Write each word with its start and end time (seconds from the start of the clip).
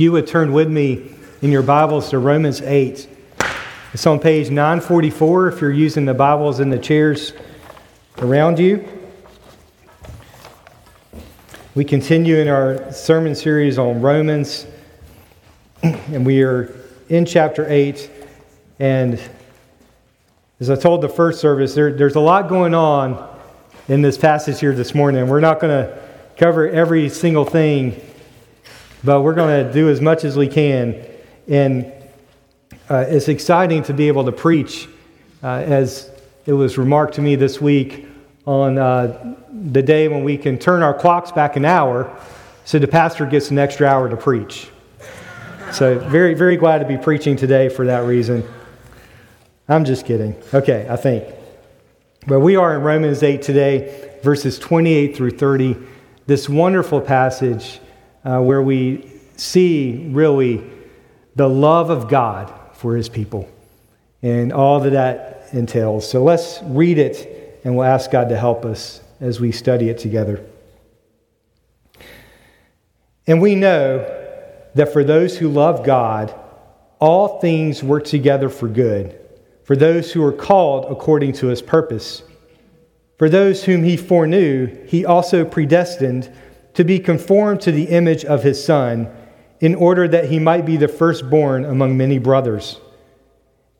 If 0.00 0.04
you 0.04 0.12
would 0.12 0.26
turn 0.26 0.54
with 0.54 0.70
me 0.70 1.10
in 1.42 1.52
your 1.52 1.60
Bibles 1.62 2.08
to 2.08 2.18
Romans 2.18 2.62
8, 2.62 3.06
it's 3.92 4.06
on 4.06 4.18
page 4.18 4.48
944 4.48 5.48
if 5.48 5.60
you're 5.60 5.70
using 5.70 6.06
the 6.06 6.14
Bibles 6.14 6.58
in 6.58 6.70
the 6.70 6.78
chairs 6.78 7.34
around 8.16 8.58
you. 8.58 8.88
We 11.74 11.84
continue 11.84 12.36
in 12.36 12.48
our 12.48 12.90
sermon 12.94 13.34
series 13.34 13.76
on 13.76 14.00
Romans, 14.00 14.66
and 15.82 16.24
we 16.24 16.44
are 16.44 16.74
in 17.10 17.26
chapter 17.26 17.66
8. 17.68 18.10
And 18.78 19.20
as 20.60 20.70
I 20.70 20.76
told 20.76 21.02
the 21.02 21.10
first 21.10 21.42
service, 21.42 21.74
there, 21.74 21.92
there's 21.92 22.16
a 22.16 22.20
lot 22.20 22.48
going 22.48 22.72
on 22.72 23.38
in 23.86 24.00
this 24.00 24.16
passage 24.16 24.60
here 24.60 24.74
this 24.74 24.94
morning. 24.94 25.28
We're 25.28 25.40
not 25.40 25.60
going 25.60 25.84
to 25.84 26.02
cover 26.38 26.70
every 26.70 27.10
single 27.10 27.44
thing, 27.44 28.00
but 29.02 29.22
we're 29.22 29.34
going 29.34 29.66
to 29.66 29.72
do 29.72 29.88
as 29.88 30.00
much 30.00 30.24
as 30.24 30.36
we 30.36 30.48
can. 30.48 31.04
And 31.48 31.92
uh, 32.88 33.06
it's 33.08 33.28
exciting 33.28 33.82
to 33.84 33.94
be 33.94 34.08
able 34.08 34.24
to 34.24 34.32
preach, 34.32 34.88
uh, 35.42 35.46
as 35.46 36.10
it 36.46 36.52
was 36.52 36.76
remarked 36.76 37.14
to 37.14 37.22
me 37.22 37.36
this 37.36 37.60
week 37.60 38.06
on 38.46 38.78
uh, 38.78 39.36
the 39.52 39.82
day 39.82 40.08
when 40.08 40.24
we 40.24 40.36
can 40.36 40.58
turn 40.58 40.82
our 40.82 40.94
clocks 40.94 41.32
back 41.32 41.56
an 41.56 41.64
hour 41.64 42.16
so 42.64 42.78
the 42.78 42.88
pastor 42.88 43.26
gets 43.26 43.50
an 43.50 43.58
extra 43.58 43.86
hour 43.86 44.08
to 44.08 44.16
preach. 44.16 44.68
So, 45.72 45.98
very, 45.98 46.34
very 46.34 46.56
glad 46.56 46.78
to 46.78 46.84
be 46.84 46.96
preaching 46.96 47.36
today 47.36 47.68
for 47.68 47.86
that 47.86 48.04
reason. 48.04 48.44
I'm 49.68 49.84
just 49.84 50.04
kidding. 50.04 50.34
Okay, 50.52 50.86
I 50.90 50.96
think. 50.96 51.24
But 52.26 52.40
we 52.40 52.56
are 52.56 52.74
in 52.74 52.82
Romans 52.82 53.22
8 53.22 53.40
today, 53.40 54.18
verses 54.22 54.58
28 54.58 55.16
through 55.16 55.30
30, 55.30 55.76
this 56.26 56.48
wonderful 56.48 57.00
passage 57.00 57.80
uh, 58.24 58.40
where 58.40 58.62
we 58.62 59.10
see 59.36 60.08
really 60.10 60.62
the 61.36 61.48
love 61.48 61.90
of 61.90 62.08
God 62.08 62.52
for 62.74 62.96
his 62.96 63.08
people 63.08 63.48
and 64.22 64.52
all 64.52 64.80
that 64.80 64.90
that 64.90 65.48
entails. 65.52 66.08
So 66.08 66.22
let's 66.22 66.60
read 66.64 66.98
it 66.98 67.60
and 67.64 67.76
we'll 67.76 67.86
ask 67.86 68.10
God 68.10 68.28
to 68.28 68.36
help 68.36 68.64
us 68.64 69.02
as 69.20 69.40
we 69.40 69.52
study 69.52 69.88
it 69.88 69.98
together. 69.98 70.44
And 73.26 73.40
we 73.40 73.54
know 73.54 73.98
that 74.74 74.92
for 74.92 75.04
those 75.04 75.36
who 75.36 75.48
love 75.48 75.84
God, 75.84 76.34
all 76.98 77.40
things 77.40 77.82
work 77.82 78.04
together 78.04 78.48
for 78.48 78.68
good, 78.68 79.18
for 79.64 79.76
those 79.76 80.12
who 80.12 80.22
are 80.24 80.32
called 80.32 80.90
according 80.90 81.32
to 81.34 81.46
his 81.46 81.62
purpose. 81.62 82.22
For 83.18 83.28
those 83.28 83.64
whom 83.64 83.82
he 83.82 83.96
foreknew, 83.96 84.86
he 84.86 85.04
also 85.04 85.44
predestined 85.44 86.32
to 86.74 86.84
be 86.84 86.98
conformed 86.98 87.60
to 87.62 87.72
the 87.72 87.84
image 87.84 88.24
of 88.24 88.42
his 88.42 88.62
Son 88.62 89.08
in 89.60 89.74
order 89.74 90.08
that 90.08 90.26
he 90.26 90.38
might 90.38 90.64
be 90.64 90.76
the 90.76 90.88
firstborn 90.88 91.64
among 91.64 91.96
many 91.96 92.18
brothers. 92.18 92.80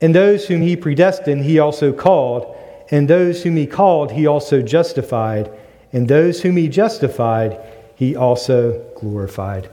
And 0.01 0.15
those 0.15 0.47
whom 0.47 0.63
he 0.63 0.77
predestined, 0.77 1.45
he 1.45 1.59
also 1.59 1.93
called. 1.93 2.57
And 2.91 3.09
those 3.09 3.43
whom 3.43 3.57
he 3.57 3.67
called, 3.67 4.13
he 4.13 4.27
also 4.27 4.63
justified. 4.63 5.51
And 5.93 6.09
those 6.09 6.43
whom 6.43 6.57
he 6.57 6.69
justified, 6.69 7.61
he 7.97 8.17
also 8.17 8.81
glorified. 8.99 9.71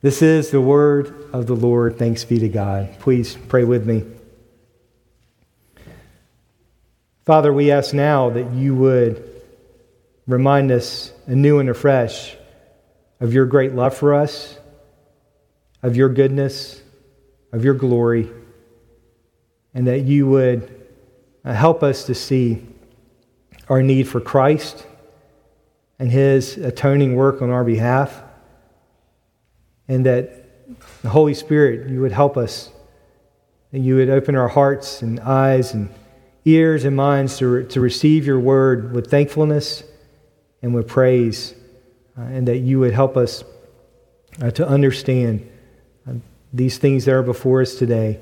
This 0.00 0.22
is 0.22 0.50
the 0.50 0.60
word 0.60 1.28
of 1.32 1.46
the 1.46 1.56
Lord. 1.56 1.98
Thanks 1.98 2.24
be 2.24 2.38
to 2.38 2.48
God. 2.48 2.88
Please 3.00 3.36
pray 3.48 3.64
with 3.64 3.86
me. 3.86 4.04
Father, 7.24 7.52
we 7.52 7.70
ask 7.70 7.92
now 7.92 8.30
that 8.30 8.52
you 8.52 8.74
would 8.74 9.22
remind 10.26 10.70
us 10.70 11.12
anew 11.28 11.60
and 11.60 11.68
afresh 11.68 12.36
of 13.20 13.32
your 13.32 13.46
great 13.46 13.74
love 13.74 13.96
for 13.96 14.14
us 14.14 14.58
of 15.82 15.96
your 15.96 16.08
goodness, 16.08 16.82
of 17.52 17.64
your 17.64 17.74
glory, 17.74 18.28
and 19.74 19.86
that 19.86 20.00
you 20.00 20.26
would 20.26 20.86
uh, 21.44 21.52
help 21.52 21.82
us 21.82 22.04
to 22.06 22.14
see 22.14 22.66
our 23.68 23.82
need 23.82 24.08
for 24.08 24.20
Christ 24.20 24.86
and 25.98 26.10
his 26.10 26.56
atoning 26.56 27.14
work 27.14 27.42
on 27.42 27.50
our 27.50 27.64
behalf, 27.64 28.22
and 29.86 30.06
that 30.06 30.46
the 31.02 31.08
Holy 31.08 31.34
Spirit, 31.34 31.88
you 31.88 32.00
would 32.00 32.12
help 32.12 32.36
us, 32.36 32.70
and 33.72 33.84
you 33.84 33.96
would 33.96 34.10
open 34.10 34.34
our 34.34 34.48
hearts 34.48 35.02
and 35.02 35.20
eyes 35.20 35.74
and 35.74 35.90
ears 36.44 36.84
and 36.84 36.96
minds 36.96 37.38
to, 37.38 37.46
re- 37.46 37.66
to 37.66 37.80
receive 37.80 38.26
your 38.26 38.40
word 38.40 38.92
with 38.92 39.10
thankfulness 39.10 39.82
and 40.62 40.74
with 40.74 40.88
praise, 40.88 41.54
uh, 42.16 42.22
and 42.22 42.48
that 42.48 42.58
you 42.58 42.80
would 42.80 42.92
help 42.92 43.16
us 43.16 43.44
uh, 44.42 44.50
to 44.52 44.66
understand 44.66 45.48
these 46.52 46.78
things 46.78 47.04
that 47.04 47.12
are 47.12 47.22
before 47.22 47.60
us 47.60 47.74
today 47.74 48.20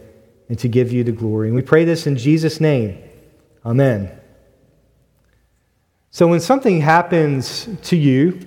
and 0.48 0.58
to 0.58 0.68
give 0.68 0.92
you 0.92 1.04
the 1.04 1.12
glory. 1.12 1.48
And 1.48 1.56
we 1.56 1.62
pray 1.62 1.84
this 1.84 2.06
in 2.06 2.16
Jesus' 2.16 2.60
name. 2.60 2.98
Amen. 3.64 4.10
So, 6.10 6.26
when 6.26 6.40
something 6.40 6.80
happens 6.80 7.68
to 7.82 7.96
you 7.96 8.40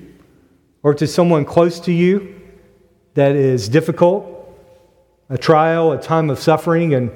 or 0.82 0.94
to 0.96 1.06
someone 1.06 1.46
close 1.46 1.80
to 1.82 1.92
you 1.92 2.42
that 3.14 3.36
is 3.36 3.70
difficult, 3.70 4.26
a 5.30 5.38
trial, 5.38 5.92
a 5.92 6.02
time 6.02 6.30
of 6.30 6.40
suffering, 6.40 6.94
an 6.94 7.12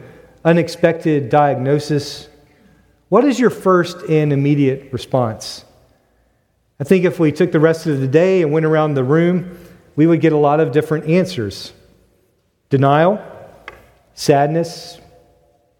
unexpected 0.46 1.30
diagnosis, 1.30 2.28
what 3.10 3.24
is 3.24 3.40
your 3.40 3.50
first 3.50 3.98
and 4.10 4.32
immediate 4.32 4.92
response? 4.92 5.66
I 6.84 6.86
think 6.86 7.06
if 7.06 7.18
we 7.18 7.32
took 7.32 7.54
the 7.54 7.62
rest 7.62 7.88
of 7.88 8.02
the 8.02 8.10
day 8.10 8.42
and 8.42 8.52
went 8.52 8.66
around 8.66 8.96
the 8.96 9.06
room, 9.06 9.58
we 9.96 10.06
would 10.06 10.20
get 10.20 10.34
a 10.34 10.38
lot 10.38 10.60
of 10.60 10.74
different 10.74 11.06
answers 11.06 11.72
denial, 12.70 13.22
sadness, 14.16 15.00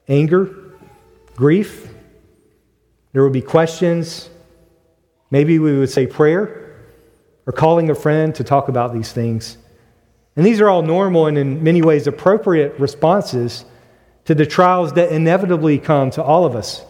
anger, 0.08 0.50
grief. 1.36 1.90
There 3.12 3.22
would 3.22 3.34
be 3.34 3.42
questions. 3.42 4.30
Maybe 5.30 5.60
we 5.60 5.78
would 5.78 5.90
say 5.90 6.08
prayer 6.08 6.74
or 7.48 7.52
calling 7.52 7.90
a 7.90 7.96
friend 7.96 8.34
to 8.36 8.46
talk 8.46 8.70
about 8.70 8.94
these 8.94 9.12
things. 9.12 9.58
And 10.38 10.46
these 10.46 10.62
are 10.62 10.70
all 10.70 10.84
normal 10.84 11.28
and, 11.28 11.38
in 11.38 11.62
many 11.62 11.82
ways, 11.82 12.08
appropriate 12.08 12.80
responses 12.80 13.66
to 14.24 14.34
the 14.34 14.46
trials 14.46 14.94
that 14.94 15.12
inevitably 15.12 15.80
come 15.80 16.12
to 16.12 16.24
all 16.24 16.46
of 16.46 16.56
us. 16.56 16.86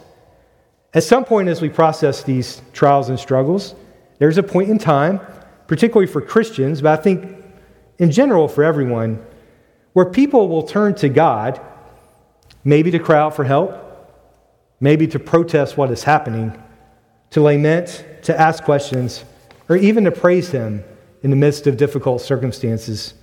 At 0.94 1.02
some 1.02 1.26
point, 1.26 1.50
as 1.50 1.64
we 1.64 1.70
process 1.70 2.22
these 2.22 2.62
trials 2.74 3.10
and 3.10 3.20
struggles, 3.20 3.74
there's 4.24 4.38
a 4.38 4.44
point 4.44 4.70
in 4.70 4.78
time, 4.78 5.20
particularly 5.68 6.10
for 6.10 6.22
Christians, 6.22 6.82
but 6.82 6.98
I 6.98 7.02
think 7.04 7.44
in 7.98 8.10
general 8.10 8.48
for 8.48 8.64
everyone, 8.64 9.22
where 9.92 10.06
people 10.06 10.48
will 10.48 10.64
turn 10.64 10.96
to 10.96 11.10
God, 11.10 11.60
maybe 12.64 12.90
to 12.92 13.00
cry 13.00 13.20
out 13.20 13.36
for 13.36 13.44
help, 13.44 13.76
maybe 14.80 15.08
to 15.08 15.20
protest 15.20 15.76
what 15.76 15.92
is 15.92 16.04
happening, 16.04 16.58
to 17.32 17.42
lament, 17.42 18.06
to 18.22 18.40
ask 18.40 18.64
questions, 18.64 19.26
or 19.68 19.76
even 19.76 20.06
to 20.06 20.12
praise 20.12 20.52
Him 20.52 20.86
in 21.22 21.30
the 21.30 21.36
midst 21.36 21.68
of 21.68 21.76
difficult 21.76 22.22
circumstances. 22.22 23.16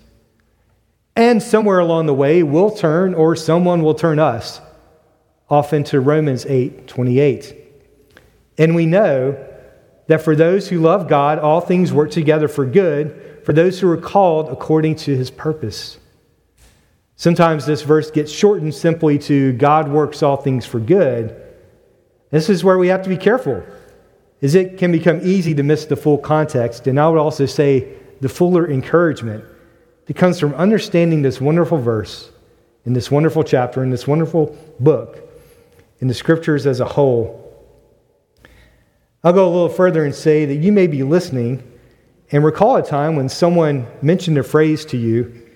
And 1.16 1.42
somewhere 1.42 1.78
along 1.78 2.08
the 2.08 2.14
way, 2.14 2.42
we'll 2.42 2.72
turn, 2.72 3.14
or 3.14 3.34
someone 3.36 3.82
will 3.82 3.94
turn 3.94 4.18
us, 4.18 4.60
off 5.48 5.72
into 5.72 5.98
Romans 5.98 6.44
8 6.44 6.86
28. 6.86 7.56
And 8.58 8.74
we 8.74 8.84
know 8.84 9.46
that 10.10 10.20
for 10.20 10.34
those 10.34 10.68
who 10.68 10.80
love 10.80 11.06
God, 11.06 11.38
all 11.38 11.60
things 11.60 11.92
work 11.92 12.10
together 12.10 12.48
for 12.48 12.66
good, 12.66 13.42
for 13.44 13.52
those 13.52 13.78
who 13.78 13.88
are 13.88 13.96
called 13.96 14.48
according 14.48 14.96
to 14.96 15.16
His 15.16 15.30
purpose. 15.30 15.98
Sometimes 17.14 17.64
this 17.64 17.82
verse 17.82 18.10
gets 18.10 18.32
shortened 18.32 18.74
simply 18.74 19.20
to 19.20 19.52
God 19.52 19.88
works 19.88 20.20
all 20.24 20.36
things 20.36 20.66
for 20.66 20.80
good. 20.80 21.40
This 22.30 22.50
is 22.50 22.64
where 22.64 22.76
we 22.76 22.88
have 22.88 23.04
to 23.04 23.08
be 23.08 23.16
careful, 23.16 23.62
as 24.42 24.56
it 24.56 24.78
can 24.78 24.90
become 24.90 25.20
easy 25.22 25.54
to 25.54 25.62
miss 25.62 25.84
the 25.84 25.94
full 25.94 26.18
context. 26.18 26.88
And 26.88 26.98
I 26.98 27.08
would 27.08 27.20
also 27.20 27.46
say 27.46 27.86
the 28.20 28.28
fuller 28.28 28.68
encouragement 28.68 29.44
that 30.06 30.16
comes 30.16 30.40
from 30.40 30.54
understanding 30.54 31.22
this 31.22 31.40
wonderful 31.40 31.78
verse 31.78 32.32
in 32.84 32.94
this 32.94 33.12
wonderful 33.12 33.44
chapter, 33.44 33.84
in 33.84 33.90
this 33.90 34.08
wonderful 34.08 34.58
book, 34.80 35.30
in 36.00 36.08
the 36.08 36.14
scriptures 36.14 36.66
as 36.66 36.80
a 36.80 36.84
whole. 36.84 37.39
I'll 39.22 39.32
go 39.32 39.46
a 39.46 39.50
little 39.50 39.68
further 39.68 40.04
and 40.04 40.14
say 40.14 40.46
that 40.46 40.56
you 40.56 40.72
may 40.72 40.86
be 40.86 41.02
listening 41.02 41.62
and 42.32 42.44
recall 42.44 42.76
a 42.76 42.82
time 42.82 43.16
when 43.16 43.28
someone 43.28 43.86
mentioned 44.00 44.38
a 44.38 44.42
phrase 44.42 44.84
to 44.86 44.96
you 44.96 45.46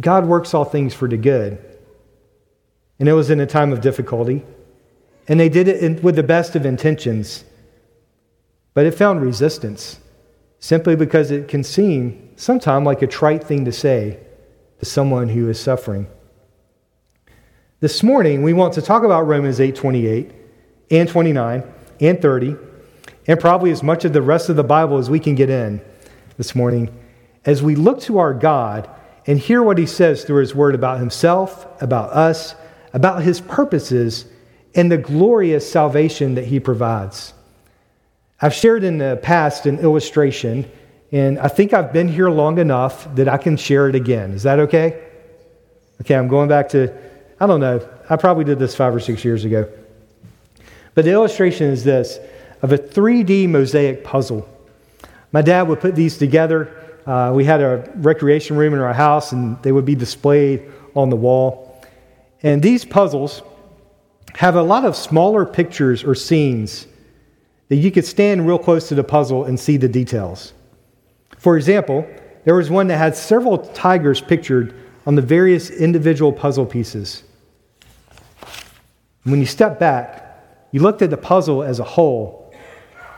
God 0.00 0.26
works 0.26 0.54
all 0.54 0.64
things 0.64 0.94
for 0.94 1.06
the 1.06 1.16
good. 1.16 1.58
And 2.98 3.08
it 3.08 3.12
was 3.12 3.30
in 3.30 3.40
a 3.40 3.46
time 3.46 3.72
of 3.72 3.80
difficulty. 3.80 4.44
And 5.28 5.38
they 5.38 5.48
did 5.48 5.68
it 5.68 6.02
with 6.02 6.16
the 6.16 6.22
best 6.22 6.56
of 6.56 6.64
intentions. 6.64 7.44
But 8.74 8.86
it 8.86 8.92
found 8.92 9.20
resistance 9.20 10.00
simply 10.58 10.96
because 10.96 11.30
it 11.30 11.48
can 11.48 11.62
seem 11.62 12.30
sometimes 12.36 12.86
like 12.86 13.02
a 13.02 13.06
trite 13.06 13.44
thing 13.44 13.64
to 13.64 13.72
say 13.72 14.18
to 14.78 14.86
someone 14.86 15.28
who 15.28 15.48
is 15.48 15.60
suffering. 15.60 16.06
This 17.80 18.02
morning, 18.02 18.42
we 18.42 18.52
want 18.52 18.74
to 18.74 18.82
talk 18.82 19.02
about 19.02 19.26
Romans 19.26 19.60
8 19.60 19.74
28 19.74 20.30
and 20.90 21.08
29 21.08 21.62
and 22.00 22.20
30, 22.20 22.56
and 23.26 23.38
probably 23.38 23.70
as 23.70 23.82
much 23.82 24.04
of 24.04 24.12
the 24.12 24.22
rest 24.22 24.48
of 24.48 24.56
the 24.56 24.64
Bible 24.64 24.98
as 24.98 25.08
we 25.08 25.20
can 25.20 25.34
get 25.34 25.50
in 25.50 25.80
this 26.36 26.54
morning, 26.54 26.94
as 27.44 27.62
we 27.62 27.74
look 27.74 28.00
to 28.00 28.18
our 28.18 28.34
God 28.34 28.88
and 29.26 29.38
hear 29.38 29.62
what 29.62 29.78
he 29.78 29.86
says 29.86 30.24
through 30.24 30.40
his 30.40 30.54
word 30.54 30.74
about 30.74 30.98
himself, 30.98 31.66
about 31.80 32.10
us, 32.10 32.54
about 32.92 33.22
his 33.22 33.40
purposes, 33.40 34.26
and 34.74 34.90
the 34.90 34.98
glorious 34.98 35.70
salvation 35.70 36.34
that 36.34 36.46
he 36.46 36.58
provides. 36.58 37.34
I've 38.40 38.54
shared 38.54 38.82
in 38.82 38.98
the 38.98 39.20
past 39.22 39.66
an 39.66 39.78
illustration, 39.78 40.68
and 41.12 41.38
I 41.38 41.48
think 41.48 41.72
I've 41.72 41.92
been 41.92 42.08
here 42.08 42.30
long 42.30 42.58
enough 42.58 43.14
that 43.14 43.28
I 43.28 43.36
can 43.36 43.56
share 43.56 43.88
it 43.88 43.94
again. 43.94 44.32
Is 44.32 44.42
that 44.42 44.58
okay? 44.58 45.00
Okay, 46.00 46.16
I'm 46.16 46.26
going 46.26 46.48
back 46.48 46.70
to, 46.70 46.92
I 47.38 47.46
don't 47.46 47.60
know, 47.60 47.86
I 48.10 48.16
probably 48.16 48.44
did 48.44 48.58
this 48.58 48.74
five 48.74 48.94
or 48.94 49.00
six 49.00 49.24
years 49.24 49.44
ago. 49.44 49.70
But 50.94 51.04
the 51.04 51.12
illustration 51.12 51.68
is 51.70 51.84
this 51.84 52.18
of 52.60 52.72
a 52.72 52.78
3D 52.78 53.48
mosaic 53.48 54.04
puzzle. 54.04 54.48
My 55.32 55.42
dad 55.42 55.62
would 55.62 55.80
put 55.80 55.94
these 55.94 56.18
together. 56.18 56.76
Uh, 57.06 57.32
we 57.34 57.44
had 57.44 57.60
a 57.60 57.90
recreation 57.96 58.56
room 58.56 58.74
in 58.74 58.80
our 58.80 58.92
house, 58.92 59.32
and 59.32 59.60
they 59.62 59.72
would 59.72 59.84
be 59.84 59.94
displayed 59.94 60.70
on 60.94 61.10
the 61.10 61.16
wall. 61.16 61.82
And 62.42 62.62
these 62.62 62.84
puzzles 62.84 63.42
have 64.34 64.56
a 64.56 64.62
lot 64.62 64.84
of 64.84 64.96
smaller 64.96 65.44
pictures 65.44 66.04
or 66.04 66.14
scenes 66.14 66.86
that 67.68 67.76
you 67.76 67.90
could 67.90 68.04
stand 68.04 68.46
real 68.46 68.58
close 68.58 68.88
to 68.88 68.94
the 68.94 69.04
puzzle 69.04 69.44
and 69.44 69.58
see 69.58 69.76
the 69.76 69.88
details. 69.88 70.52
For 71.38 71.56
example, 71.56 72.06
there 72.44 72.54
was 72.54 72.70
one 72.70 72.86
that 72.88 72.98
had 72.98 73.16
several 73.16 73.58
tigers 73.58 74.20
pictured 74.20 74.74
on 75.06 75.14
the 75.14 75.22
various 75.22 75.70
individual 75.70 76.32
puzzle 76.32 76.66
pieces. 76.66 77.22
When 79.24 79.40
you 79.40 79.46
step 79.46 79.78
back, 79.78 80.31
you 80.72 80.80
looked 80.80 81.02
at 81.02 81.10
the 81.10 81.16
puzzle 81.16 81.62
as 81.62 81.78
a 81.78 81.84
whole, 81.84 82.52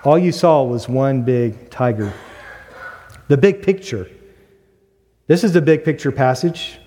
all 0.05 0.19
you 0.19 0.33
saw 0.33 0.63
was 0.63 0.89
one 0.89 1.23
big 1.23 1.71
tiger. 1.71 2.13
The 3.29 3.39
big 3.39 3.63
picture. 3.63 4.11
This 5.27 5.45
is 5.45 5.53
the 5.53 5.63
big 5.63 5.85
picture 5.85 6.13
passage 6.13 6.79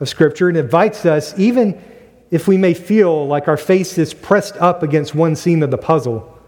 of 0.00 0.08
Scripture 0.08 0.48
and 0.48 0.56
invites 0.56 1.04
us, 1.04 1.38
even 1.38 1.82
if 2.30 2.48
we 2.48 2.56
may 2.56 2.74
feel 2.74 3.26
like 3.26 3.48
our 3.48 3.56
face 3.56 3.98
is 3.98 4.14
pressed 4.14 4.56
up 4.56 4.82
against 4.82 5.14
one 5.14 5.36
seam 5.36 5.62
of 5.62 5.70
the 5.70 5.78
puzzle, 5.78 6.38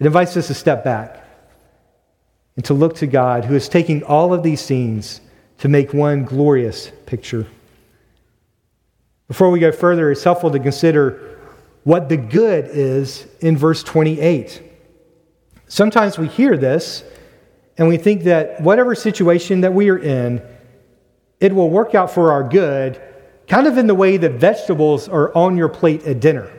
it 0.00 0.06
invites 0.06 0.36
us 0.36 0.48
to 0.48 0.54
step 0.54 0.82
back 0.82 1.24
and 2.56 2.64
to 2.64 2.74
look 2.74 2.96
to 2.96 3.06
God, 3.06 3.44
who 3.44 3.54
is 3.54 3.68
taking 3.68 4.02
all 4.02 4.34
of 4.34 4.42
these 4.42 4.60
scenes 4.60 5.20
to 5.58 5.68
make 5.68 5.94
one 5.94 6.24
glorious 6.24 6.90
picture. 7.06 7.46
Before 9.28 9.50
we 9.50 9.60
go 9.60 9.70
further, 9.70 10.10
it's 10.10 10.24
helpful 10.24 10.50
to 10.50 10.58
consider 10.58 11.37
what 11.88 12.10
the 12.10 12.18
good 12.18 12.66
is 12.66 13.26
in 13.40 13.56
verse 13.56 13.82
28. 13.82 14.62
Sometimes 15.68 16.18
we 16.18 16.28
hear 16.28 16.54
this 16.54 17.02
and 17.78 17.88
we 17.88 17.96
think 17.96 18.24
that 18.24 18.60
whatever 18.60 18.94
situation 18.94 19.62
that 19.62 19.72
we 19.72 19.88
are 19.88 19.96
in, 19.96 20.42
it 21.40 21.54
will 21.54 21.70
work 21.70 21.94
out 21.94 22.10
for 22.10 22.30
our 22.30 22.46
good, 22.46 23.00
kind 23.46 23.66
of 23.66 23.78
in 23.78 23.86
the 23.86 23.94
way 23.94 24.18
that 24.18 24.32
vegetables 24.32 25.08
are 25.08 25.34
on 25.34 25.56
your 25.56 25.70
plate 25.70 26.02
at 26.02 26.20
dinner. 26.20 26.52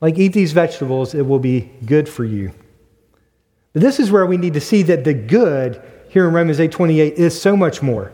Like, 0.00 0.20
eat 0.20 0.34
these 0.34 0.52
vegetables, 0.52 1.12
it 1.12 1.22
will 1.22 1.40
be 1.40 1.68
good 1.84 2.08
for 2.08 2.24
you. 2.24 2.52
But 3.72 3.82
this 3.82 3.98
is 3.98 4.08
where 4.08 4.24
we 4.24 4.36
need 4.36 4.54
to 4.54 4.60
see 4.60 4.84
that 4.84 5.02
the 5.02 5.14
good 5.14 5.82
here 6.10 6.28
in 6.28 6.32
Romans 6.32 6.60
8 6.60 6.70
28 6.70 7.14
is 7.14 7.42
so 7.42 7.56
much 7.56 7.82
more. 7.82 8.12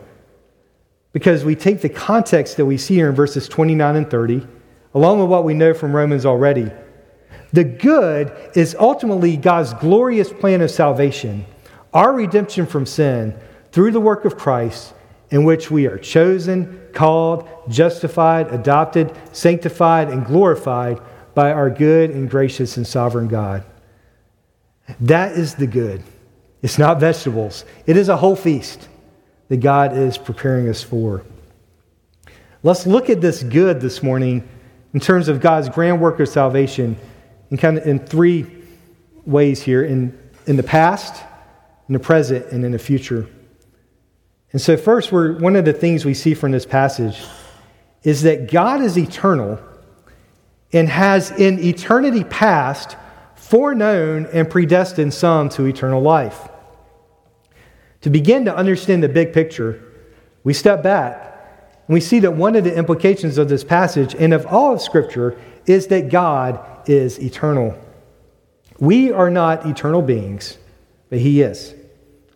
Because 1.13 1.45
we 1.45 1.53
take 1.53 1.81
the 1.81 1.89
context 1.89 2.57
that 2.57 2.65
we 2.65 2.79
see 2.79 2.95
here 2.95 3.09
in 3.09 3.15
verses 3.15 3.47
29 3.47 3.95
and 3.95 4.09
30 4.09 4.47
along 4.93 5.19
with 5.19 5.29
what 5.29 5.43
we 5.43 5.53
know 5.53 5.73
from 5.73 5.95
Romans 5.95 6.25
already. 6.25 6.71
The 7.53 7.63
good 7.63 8.31
is 8.55 8.75
ultimately 8.79 9.37
God's 9.37 9.73
glorious 9.73 10.31
plan 10.31 10.61
of 10.61 10.71
salvation, 10.71 11.45
our 11.93 12.13
redemption 12.13 12.65
from 12.65 12.85
sin 12.85 13.37
through 13.71 13.91
the 13.91 13.99
work 13.99 14.25
of 14.25 14.37
Christ, 14.37 14.93
in 15.29 15.43
which 15.43 15.71
we 15.71 15.85
are 15.87 15.97
chosen, 15.97 16.81
called, 16.93 17.47
justified, 17.69 18.53
adopted, 18.53 19.13
sanctified, 19.31 20.09
and 20.09 20.25
glorified 20.25 20.99
by 21.33 21.51
our 21.51 21.69
good 21.69 22.09
and 22.11 22.29
gracious 22.29 22.77
and 22.77 22.85
sovereign 22.85 23.27
God. 23.27 23.63
That 24.99 25.37
is 25.37 25.55
the 25.55 25.67
good. 25.67 26.03
It's 26.61 26.77
not 26.77 26.99
vegetables, 26.99 27.65
it 27.85 27.97
is 27.97 28.09
a 28.09 28.17
whole 28.17 28.35
feast 28.35 28.87
that 29.47 29.57
God 29.57 29.97
is 29.97 30.17
preparing 30.17 30.69
us 30.69 30.83
for. 30.83 31.23
Let's 32.63 32.85
look 32.85 33.09
at 33.09 33.19
this 33.19 33.41
good 33.41 33.81
this 33.81 34.03
morning 34.03 34.47
in 34.93 34.99
terms 34.99 35.27
of 35.27 35.39
God's 35.39 35.69
grand 35.69 36.01
work 36.01 36.19
of 36.19 36.27
salvation 36.27 36.97
in 37.49 37.57
kind 37.57 37.77
of 37.77 37.85
in 37.85 37.99
three 37.99 38.45
ways 39.25 39.61
here 39.61 39.83
in, 39.83 40.17
in 40.47 40.55
the 40.55 40.63
past, 40.63 41.23
in 41.87 41.93
the 41.93 41.99
present, 41.99 42.47
and 42.51 42.65
in 42.65 42.71
the 42.71 42.79
future. 42.79 43.27
And 44.51 44.61
so, 44.61 44.75
first, 44.75 45.11
we're, 45.11 45.37
one 45.37 45.55
of 45.55 45.65
the 45.65 45.73
things 45.73 46.03
we 46.03 46.13
see 46.13 46.33
from 46.33 46.51
this 46.51 46.65
passage 46.65 47.23
is 48.03 48.23
that 48.23 48.51
God 48.51 48.81
is 48.81 48.97
eternal 48.97 49.59
and 50.73 50.89
has 50.89 51.31
in 51.31 51.59
eternity 51.59 52.23
past 52.23 52.97
foreknown 53.35 54.27
and 54.27 54.49
predestined 54.49 55.13
some 55.13 55.49
to 55.49 55.65
eternal 55.65 56.01
life. 56.01 56.49
To 58.01 58.09
begin 58.09 58.45
to 58.45 58.55
understand 58.55 59.03
the 59.03 59.09
big 59.09 59.33
picture, 59.33 59.83
we 60.43 60.53
step 60.53 60.81
back 60.81 61.30
we 61.93 61.99
see 62.01 62.19
that 62.19 62.31
one 62.31 62.55
of 62.55 62.63
the 62.63 62.75
implications 62.75 63.37
of 63.37 63.49
this 63.49 63.63
passage 63.63 64.15
and 64.15 64.33
of 64.33 64.45
all 64.45 64.73
of 64.73 64.81
Scripture 64.81 65.37
is 65.65 65.87
that 65.87 66.09
God 66.09 66.59
is 66.89 67.19
eternal. 67.19 67.77
We 68.79 69.11
are 69.11 69.29
not 69.29 69.65
eternal 69.65 70.01
beings, 70.01 70.57
but 71.09 71.19
He 71.19 71.41
is. 71.41 71.75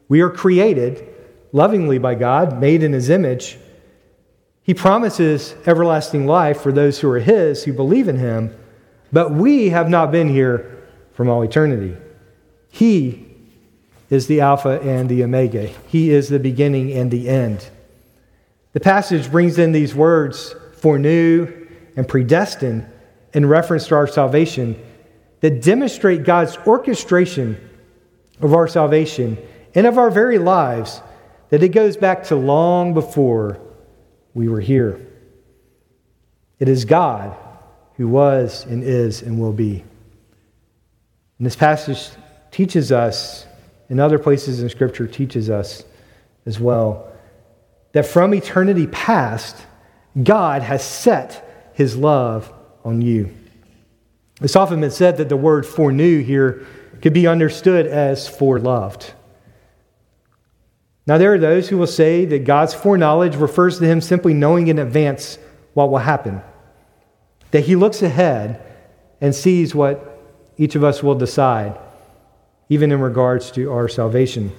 We 0.07 0.21
are 0.21 0.29
created 0.29 1.07
lovingly 1.51 1.97
by 1.97 2.15
God, 2.15 2.59
made 2.59 2.83
in 2.83 2.91
His 2.91 3.09
image. 3.09 3.57
He 4.61 4.73
promises 4.73 5.55
everlasting 5.65 6.27
life 6.27 6.61
for 6.61 6.71
those 6.71 6.99
who 6.99 7.09
are 7.09 7.19
His, 7.19 7.63
who 7.63 7.71
believe 7.71 8.07
in 8.07 8.17
Him, 8.17 8.55
but 9.13 9.31
we 9.31 9.69
have 9.69 9.89
not 9.89 10.11
been 10.11 10.27
here 10.27 10.83
from 11.13 11.29
all 11.29 11.43
eternity. 11.43 11.95
He 12.69 13.25
is 14.09 14.27
the 14.27 14.41
Alpha 14.41 14.81
and 14.81 15.07
the 15.07 15.23
Omega, 15.23 15.67
He 15.87 16.11
is 16.11 16.29
the 16.29 16.39
beginning 16.39 16.91
and 16.91 17.09
the 17.09 17.29
end. 17.29 17.69
The 18.75 18.81
passage 18.81 19.31
brings 19.31 19.57
in 19.57 19.71
these 19.71 19.95
words, 19.95 20.53
foreknew 20.73 21.69
and 21.95 22.05
predestined, 22.05 22.85
in 23.33 23.45
reference 23.45 23.87
to 23.87 23.95
our 23.95 24.05
salvation, 24.05 24.77
that 25.39 25.61
demonstrate 25.61 26.25
God's 26.25 26.57
orchestration 26.67 27.57
of 28.41 28.53
our 28.53 28.67
salvation 28.67 29.37
and 29.75 29.87
of 29.87 29.97
our 29.97 30.11
very 30.11 30.39
lives, 30.39 31.01
that 31.51 31.63
it 31.63 31.69
goes 31.69 31.95
back 31.95 32.25
to 32.25 32.35
long 32.35 32.93
before 32.93 33.61
we 34.33 34.49
were 34.49 34.59
here. 34.59 34.99
It 36.59 36.67
is 36.67 36.83
God 36.83 37.33
who 37.95 38.09
was 38.09 38.65
and 38.65 38.83
is 38.83 39.21
and 39.21 39.39
will 39.39 39.53
be. 39.53 39.85
And 41.37 41.45
this 41.45 41.55
passage 41.55 42.09
teaches 42.51 42.91
us, 42.91 43.47
and 43.87 44.01
other 44.01 44.19
places 44.19 44.61
in 44.61 44.67
Scripture 44.67 45.07
teaches 45.07 45.49
us 45.49 45.85
as 46.45 46.59
well, 46.59 47.14
that 47.95 48.05
from 48.05 48.33
eternity 48.33 48.87
past, 48.87 49.55
God 50.21 50.61
has 50.61 50.83
set 50.83 51.71
his 51.75 51.95
love 51.95 52.51
on 52.83 53.01
you. 53.01 53.33
It's 54.41 54.57
often 54.57 54.81
been 54.81 54.91
said 54.91 55.15
that 55.15 55.29
the 55.29 55.37
word 55.37 55.65
foreknew 55.65 56.21
here 56.21 56.67
could 57.01 57.13
be 57.13 57.25
understood 57.25 57.87
as 57.87 58.27
foreloved. 58.27 59.11
Now, 61.07 61.17
there 61.17 61.33
are 61.33 61.39
those 61.39 61.69
who 61.69 61.77
will 61.77 61.87
say 61.87 62.25
that 62.25 62.43
God's 62.43 62.73
foreknowledge 62.73 63.37
refers 63.37 63.79
to 63.79 63.85
him 63.85 64.01
simply 64.01 64.33
knowing 64.33 64.67
in 64.67 64.77
advance 64.77 65.37
what 65.73 65.89
will 65.89 65.99
happen, 65.99 66.41
that 67.51 67.61
he 67.61 67.77
looks 67.77 68.01
ahead 68.01 68.61
and 69.21 69.33
sees 69.33 69.73
what 69.73 70.19
each 70.57 70.75
of 70.75 70.83
us 70.83 71.01
will 71.01 71.15
decide, 71.15 71.79
even 72.67 72.91
in 72.91 72.99
regards 72.99 73.51
to 73.51 73.71
our 73.71 73.87
salvation. 73.87 74.51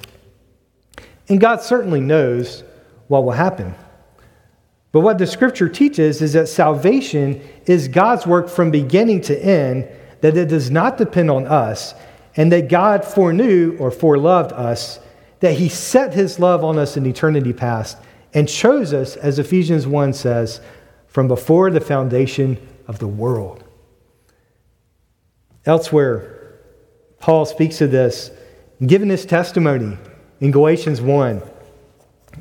And 1.28 1.38
God 1.38 1.60
certainly 1.60 2.00
knows 2.00 2.64
what 3.08 3.24
will 3.24 3.32
happen. 3.32 3.74
But 4.92 5.00
what 5.00 5.18
the 5.18 5.26
scripture 5.26 5.68
teaches 5.68 6.22
is 6.22 6.32
that 6.32 6.48
salvation 6.48 7.42
is 7.66 7.88
God's 7.88 8.26
work 8.26 8.48
from 8.48 8.70
beginning 8.70 9.20
to 9.22 9.38
end, 9.38 9.88
that 10.22 10.36
it 10.36 10.48
does 10.48 10.70
not 10.70 10.96
depend 10.96 11.30
on 11.30 11.46
us, 11.46 11.94
and 12.36 12.50
that 12.52 12.68
God 12.68 13.04
foreknew 13.04 13.76
or 13.78 13.90
foreloved 13.90 14.52
us, 14.52 15.00
that 15.40 15.54
He 15.54 15.68
set 15.68 16.14
His 16.14 16.38
love 16.38 16.64
on 16.64 16.78
us 16.78 16.96
in 16.96 17.04
eternity 17.06 17.52
past 17.52 17.98
and 18.32 18.48
chose 18.48 18.92
us, 18.92 19.16
as 19.16 19.38
Ephesians 19.38 19.86
1 19.86 20.12
says, 20.12 20.60
from 21.06 21.28
before 21.28 21.70
the 21.70 21.80
foundation 21.80 22.58
of 22.86 22.98
the 22.98 23.06
world. 23.06 23.64
Elsewhere, 25.64 26.60
Paul 27.18 27.44
speaks 27.46 27.80
of 27.80 27.90
this, 27.90 28.30
given 28.86 29.08
his 29.08 29.24
testimony 29.24 29.96
in 30.40 30.50
Galatians 30.50 31.00
1. 31.00 31.42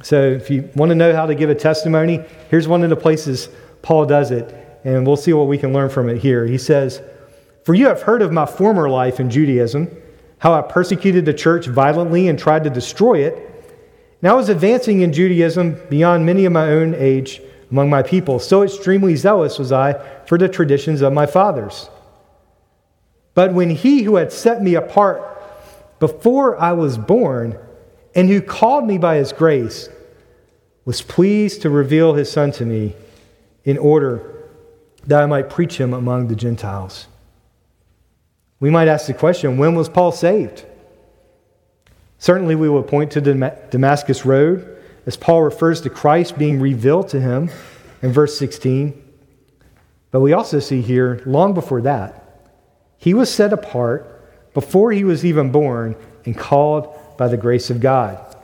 So 0.04 0.22
if 0.22 0.50
you 0.50 0.70
want 0.76 0.90
to 0.90 0.96
know 0.96 1.16
how 1.16 1.26
to 1.26 1.36
give 1.36 1.50
a 1.50 1.56
testimony, 1.56 2.24
here's 2.50 2.68
one 2.68 2.84
of 2.84 2.90
the 2.90 2.96
places 2.96 3.50
Paul 3.82 4.06
does 4.06 4.32
it, 4.32 4.54
and 4.84 5.06
we'll 5.06 5.18
see 5.18 5.34
what 5.34 5.48
we 5.48 5.58
can 5.58 5.74
learn 5.74 5.90
from 5.90 6.10
it 6.10 6.18
here. 6.18 6.46
He 6.46 6.58
says, 6.58 7.02
For 7.64 7.74
you 7.74 7.88
have 7.88 8.02
heard 8.02 8.22
of 8.22 8.32
my 8.32 8.46
former 8.46 8.90
life 8.90 9.20
in 9.20 9.30
Judaism, 9.30 9.90
how 10.40 10.54
I 10.54 10.62
persecuted 10.62 11.26
the 11.26 11.34
church 11.34 11.68
violently 11.68 12.28
and 12.28 12.38
tried 12.38 12.64
to 12.66 12.70
destroy 12.70 13.26
it. 13.26 13.36
And 14.22 14.30
I 14.30 14.34
was 14.34 14.50
advancing 14.50 15.02
in 15.02 15.14
Judaism 15.14 15.80
beyond 15.90 16.26
many 16.26 16.46
of 16.46 16.52
my 16.52 16.70
own 16.70 16.94
age 16.96 17.42
among 17.72 17.90
my 17.90 18.04
people. 18.04 18.40
So 18.40 18.64
extremely 18.64 19.16
zealous 19.16 19.58
was 19.58 19.72
I 19.72 19.94
for 20.26 20.38
the 20.38 20.50
traditions 20.50 21.02
of 21.02 21.14
my 21.14 21.26
fathers. 21.26 21.90
But 23.34 23.54
when 23.54 23.70
he 23.70 24.04
who 24.04 24.16
had 24.16 24.32
set 24.32 24.62
me 24.62 24.76
apart 24.76 25.22
before 26.00 26.58
I 26.60 26.74
was 26.74 26.98
born 26.98 27.60
and 28.16 28.30
who 28.30 28.42
called 28.42 28.88
me 28.88 28.98
by 28.98 29.18
his 29.18 29.34
grace 29.34 29.90
was 30.86 31.02
pleased 31.02 31.62
to 31.62 31.70
reveal 31.70 32.14
his 32.14 32.32
son 32.32 32.52
to 32.54 32.66
me 32.66 32.96
in 33.66 33.78
order 33.78 34.32
that 35.06 35.22
I 35.22 35.26
might 35.26 35.50
preach 35.50 35.78
him 35.78 35.94
among 35.94 36.28
the 36.28 36.36
Gentiles. 36.36 37.08
We 38.60 38.70
might 38.70 38.88
ask 38.88 39.08
the 39.08 39.14
question 39.14 39.58
when 39.58 39.76
was 39.76 39.90
Paul 39.90 40.12
saved? 40.12 40.66
Certainly, 42.18 42.56
we 42.56 42.70
would 42.70 42.88
point 42.88 43.12
to 43.12 43.22
the 43.22 43.34
Damascus 43.70 44.26
Road 44.26 44.82
as 45.06 45.18
Paul 45.18 45.44
refers 45.44 45.82
to 45.82 45.90
Christ 45.90 46.38
being 46.38 46.60
revealed 46.60 47.10
to 47.10 47.20
him 47.20 47.52
in 48.02 48.12
verse 48.14 48.38
16. 48.40 49.02
But 50.12 50.22
we 50.22 50.34
also 50.34 50.60
see 50.60 50.82
here, 50.82 51.22
long 51.26 51.54
before 51.54 51.82
that, 51.82 52.24
he 52.98 53.14
was 53.14 53.32
set 53.32 53.52
apart 53.52 54.54
before 54.54 54.94
he 54.94 55.04
was 55.04 55.26
even 55.26 55.52
born 55.52 55.96
and 56.24 56.38
called 56.38 56.98
by 57.18 57.28
the 57.28 57.38
grace 57.38 57.70
of 57.70 57.80
God. 57.80 58.36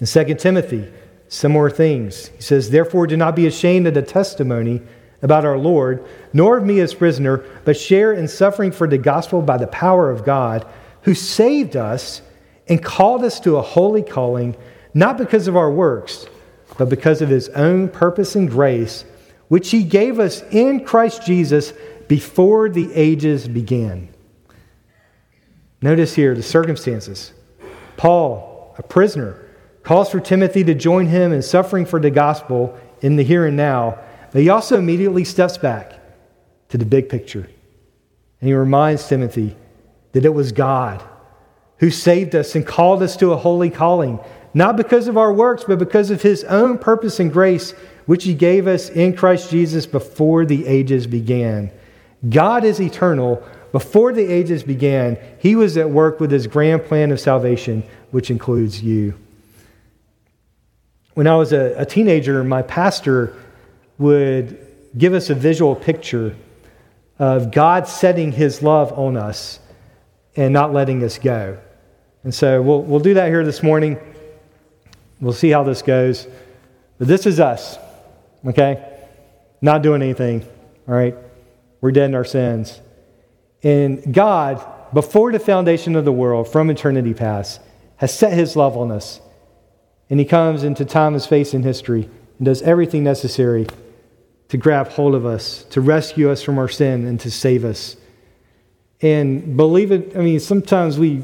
In 0.00 0.06
2 0.06 0.34
Timothy, 0.34 0.92
similar 1.28 1.70
things. 1.70 2.28
He 2.28 2.42
says, 2.42 2.70
Therefore, 2.70 3.06
do 3.06 3.16
not 3.16 3.36
be 3.36 3.46
ashamed 3.46 3.86
of 3.86 3.94
the 3.94 4.02
testimony 4.02 4.82
about 5.22 5.44
our 5.44 5.58
Lord, 5.58 6.04
nor 6.32 6.58
of 6.58 6.64
me 6.64 6.80
as 6.80 6.94
prisoner, 6.94 7.38
but 7.64 7.76
share 7.76 8.12
in 8.12 8.28
suffering 8.28 8.72
for 8.72 8.86
the 8.86 8.98
gospel 8.98 9.40
by 9.42 9.56
the 9.56 9.66
power 9.66 10.10
of 10.10 10.24
God, 10.24 10.66
who 11.02 11.14
saved 11.14 11.76
us 11.76 12.22
and 12.68 12.82
called 12.82 13.24
us 13.24 13.40
to 13.40 13.56
a 13.56 13.62
holy 13.62 14.02
calling, 14.02 14.56
not 14.92 15.18
because 15.18 15.48
of 15.48 15.56
our 15.56 15.70
works, 15.70 16.26
but 16.78 16.88
because 16.88 17.22
of 17.22 17.28
his 17.28 17.48
own 17.50 17.88
purpose 17.88 18.34
and 18.34 18.50
grace, 18.50 19.04
which 19.48 19.70
he 19.70 19.82
gave 19.82 20.18
us 20.18 20.42
in 20.50 20.84
Christ 20.84 21.24
Jesus 21.24 21.72
before 22.08 22.68
the 22.68 22.92
ages 22.94 23.48
began. 23.48 24.08
Notice 25.80 26.14
here 26.14 26.34
the 26.34 26.42
circumstances. 26.42 27.32
Paul, 27.96 28.74
a 28.78 28.82
prisoner, 28.82 29.40
calls 29.82 30.10
for 30.10 30.20
Timothy 30.20 30.64
to 30.64 30.74
join 30.74 31.06
him 31.06 31.32
in 31.32 31.42
suffering 31.42 31.86
for 31.86 32.00
the 32.00 32.10
gospel 32.10 32.78
in 33.00 33.16
the 33.16 33.22
here 33.22 33.46
and 33.46 33.56
now, 33.56 33.98
but 34.32 34.40
he 34.42 34.48
also 34.48 34.78
immediately 34.78 35.24
steps 35.24 35.58
back 35.58 36.00
to 36.70 36.78
the 36.78 36.86
big 36.86 37.08
picture. 37.08 37.48
And 38.40 38.48
he 38.48 38.54
reminds 38.54 39.06
Timothy 39.06 39.56
that 40.12 40.24
it 40.24 40.34
was 40.34 40.52
God 40.52 41.02
who 41.78 41.90
saved 41.90 42.34
us 42.34 42.54
and 42.54 42.66
called 42.66 43.02
us 43.02 43.16
to 43.16 43.32
a 43.32 43.36
holy 43.36 43.70
calling, 43.70 44.18
not 44.54 44.76
because 44.76 45.08
of 45.08 45.16
our 45.16 45.32
works, 45.32 45.64
but 45.64 45.78
because 45.78 46.10
of 46.10 46.22
his 46.22 46.44
own 46.44 46.78
purpose 46.78 47.20
and 47.20 47.32
grace, 47.32 47.72
which 48.06 48.24
he 48.24 48.34
gave 48.34 48.66
us 48.66 48.88
in 48.90 49.16
Christ 49.16 49.50
Jesus 49.50 49.86
before 49.86 50.46
the 50.46 50.66
ages 50.66 51.06
began. 51.06 51.70
God 52.28 52.64
is 52.64 52.80
eternal. 52.80 53.42
Before 53.74 54.12
the 54.12 54.24
ages 54.32 54.62
began, 54.62 55.18
he 55.40 55.56
was 55.56 55.76
at 55.76 55.90
work 55.90 56.20
with 56.20 56.30
his 56.30 56.46
grand 56.46 56.84
plan 56.84 57.10
of 57.10 57.18
salvation, 57.18 57.82
which 58.12 58.30
includes 58.30 58.80
you. 58.80 59.14
When 61.14 61.26
I 61.26 61.34
was 61.34 61.52
a, 61.52 61.74
a 61.76 61.84
teenager, 61.84 62.44
my 62.44 62.62
pastor 62.62 63.34
would 63.98 64.64
give 64.96 65.12
us 65.12 65.28
a 65.28 65.34
visual 65.34 65.74
picture 65.74 66.36
of 67.18 67.50
God 67.50 67.88
setting 67.88 68.30
his 68.30 68.62
love 68.62 68.96
on 68.96 69.16
us 69.16 69.58
and 70.36 70.52
not 70.52 70.72
letting 70.72 71.02
us 71.02 71.18
go. 71.18 71.58
And 72.22 72.32
so 72.32 72.62
we'll, 72.62 72.82
we'll 72.82 73.00
do 73.00 73.14
that 73.14 73.26
here 73.26 73.44
this 73.44 73.60
morning. 73.60 73.98
We'll 75.20 75.32
see 75.32 75.50
how 75.50 75.64
this 75.64 75.82
goes. 75.82 76.28
But 76.98 77.08
this 77.08 77.26
is 77.26 77.40
us, 77.40 77.76
okay? 78.46 79.00
Not 79.60 79.82
doing 79.82 80.00
anything, 80.00 80.46
all 80.86 80.94
right? 80.94 81.16
We're 81.80 81.90
dead 81.90 82.04
in 82.04 82.14
our 82.14 82.24
sins. 82.24 82.80
And 83.64 84.14
God, 84.14 84.64
before 84.92 85.32
the 85.32 85.40
foundation 85.40 85.96
of 85.96 86.04
the 86.04 86.12
world, 86.12 86.46
from 86.46 86.70
eternity 86.70 87.14
past, 87.14 87.60
has 87.96 88.16
set 88.16 88.34
his 88.34 88.54
love 88.54 88.76
on 88.76 88.92
us. 88.92 89.20
And 90.10 90.20
he 90.20 90.26
comes 90.26 90.62
into 90.62 90.84
time 90.84 91.14
and 91.14 91.22
space 91.22 91.54
in 91.54 91.62
history 91.62 92.08
and 92.38 92.44
does 92.44 92.62
everything 92.62 93.02
necessary 93.02 93.66
to 94.48 94.56
grab 94.58 94.88
hold 94.88 95.14
of 95.14 95.24
us, 95.24 95.64
to 95.70 95.80
rescue 95.80 96.30
us 96.30 96.42
from 96.42 96.58
our 96.58 96.68
sin, 96.68 97.06
and 97.06 97.18
to 97.20 97.30
save 97.30 97.64
us. 97.64 97.96
And 99.00 99.56
believe 99.56 99.90
it, 99.90 100.14
I 100.14 100.20
mean, 100.20 100.38
sometimes 100.40 100.98
we, 100.98 101.22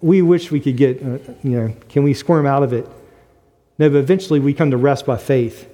we 0.00 0.22
wish 0.22 0.50
we 0.50 0.60
could 0.60 0.76
get, 0.76 1.02
uh, 1.02 1.18
you 1.42 1.50
know, 1.50 1.74
can 1.88 2.02
we 2.02 2.14
squirm 2.14 2.46
out 2.46 2.62
of 2.62 2.72
it? 2.72 2.86
No, 3.78 3.88
but 3.88 3.98
eventually 3.98 4.40
we 4.40 4.52
come 4.52 4.70
to 4.70 4.76
rest 4.76 5.06
by 5.06 5.16
faith 5.16 5.68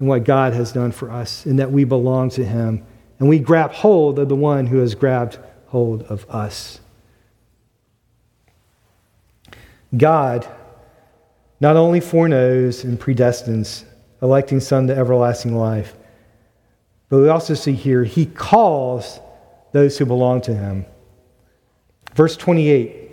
in 0.00 0.06
what 0.06 0.24
God 0.24 0.52
has 0.52 0.72
done 0.72 0.92
for 0.92 1.10
us 1.10 1.46
and 1.46 1.58
that 1.58 1.70
we 1.70 1.84
belong 1.84 2.28
to 2.30 2.44
Him. 2.44 2.84
And 3.18 3.28
we 3.28 3.38
grab 3.38 3.72
hold 3.72 4.18
of 4.18 4.28
the 4.28 4.36
one 4.36 4.66
who 4.66 4.78
has 4.78 4.94
grabbed 4.94 5.38
hold 5.66 6.02
of 6.04 6.28
us. 6.28 6.80
God 9.96 10.46
not 11.60 11.76
only 11.76 12.00
foreknows 12.00 12.84
and 12.84 13.00
predestines, 13.00 13.84
electing 14.20 14.60
some 14.60 14.86
to 14.88 14.96
everlasting 14.96 15.56
life, 15.56 15.94
but 17.08 17.18
we 17.18 17.28
also 17.28 17.54
see 17.54 17.72
here 17.72 18.04
he 18.04 18.26
calls 18.26 19.20
those 19.72 19.96
who 19.96 20.04
belong 20.04 20.40
to 20.42 20.54
him. 20.54 20.84
Verse 22.14 22.36
28 22.36 23.04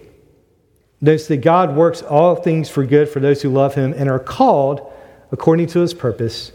notes 1.02 1.28
that 1.28 1.38
God 1.38 1.76
works 1.76 2.02
all 2.02 2.36
things 2.36 2.70
for 2.70 2.86
good 2.86 3.10
for 3.10 3.20
those 3.20 3.42
who 3.42 3.50
love 3.50 3.74
him 3.74 3.94
and 3.94 4.10
are 4.10 4.20
called 4.20 4.92
according 5.32 5.68
to 5.68 5.80
his 5.80 5.94
purpose. 5.94 6.52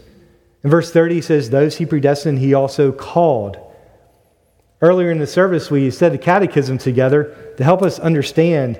In 0.67 0.71
verse 0.71 0.91
30, 0.91 1.15
he 1.15 1.21
says, 1.21 1.49
Those 1.49 1.77
he 1.77 1.85
predestined, 1.85 2.39
he 2.39 2.53
also 2.53 2.91
called. 2.91 3.57
Earlier 4.81 5.09
in 5.11 5.17
the 5.17 5.25
service, 5.25 5.71
we 5.71 5.89
said 5.91 6.11
the 6.11 6.17
catechism 6.17 6.77
together 6.77 7.53
to 7.55 7.63
help 7.63 7.81
us 7.81 7.99
understand 7.99 8.77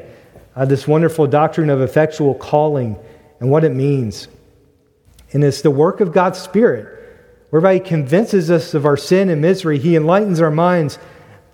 uh, 0.54 0.66
this 0.66 0.86
wonderful 0.86 1.28
doctrine 1.28 1.70
of 1.70 1.80
effectual 1.80 2.36
calling 2.36 2.98
and 3.40 3.50
what 3.50 3.64
it 3.64 3.74
means. 3.74 4.28
And 5.32 5.46
it's 5.46 5.62
the 5.62 5.72
work 5.72 6.02
of 6.02 6.12
God's 6.12 6.40
Spirit, 6.40 6.94
whereby 7.52 7.76
He 7.76 7.80
convinces 7.80 8.52
us 8.52 8.74
of 8.74 8.86
our 8.86 8.98
sin 8.98 9.30
and 9.30 9.42
misery. 9.42 9.80
He 9.80 9.96
enlightens 9.96 10.42
our 10.42 10.52
minds 10.52 11.00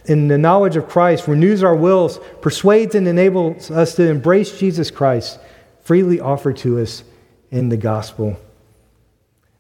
in 0.06 0.30
the 0.30 0.40
knowledge 0.40 0.78
of 0.78 0.90
Christ, 0.90 1.28
renews 1.28 1.64
our 1.64 1.76
wills, 1.76 2.20
persuades 2.42 2.96
and 2.96 3.08
enables 3.08 3.70
us 3.70 3.94
to 3.98 4.10
embrace 4.10 4.58
Jesus 4.58 4.90
Christ, 4.90 5.40
freely 5.84 6.20
offered 6.20 6.58
to 6.58 6.80
us 6.80 7.04
in 7.52 7.70
the 7.70 7.78
gospel. 7.78 8.40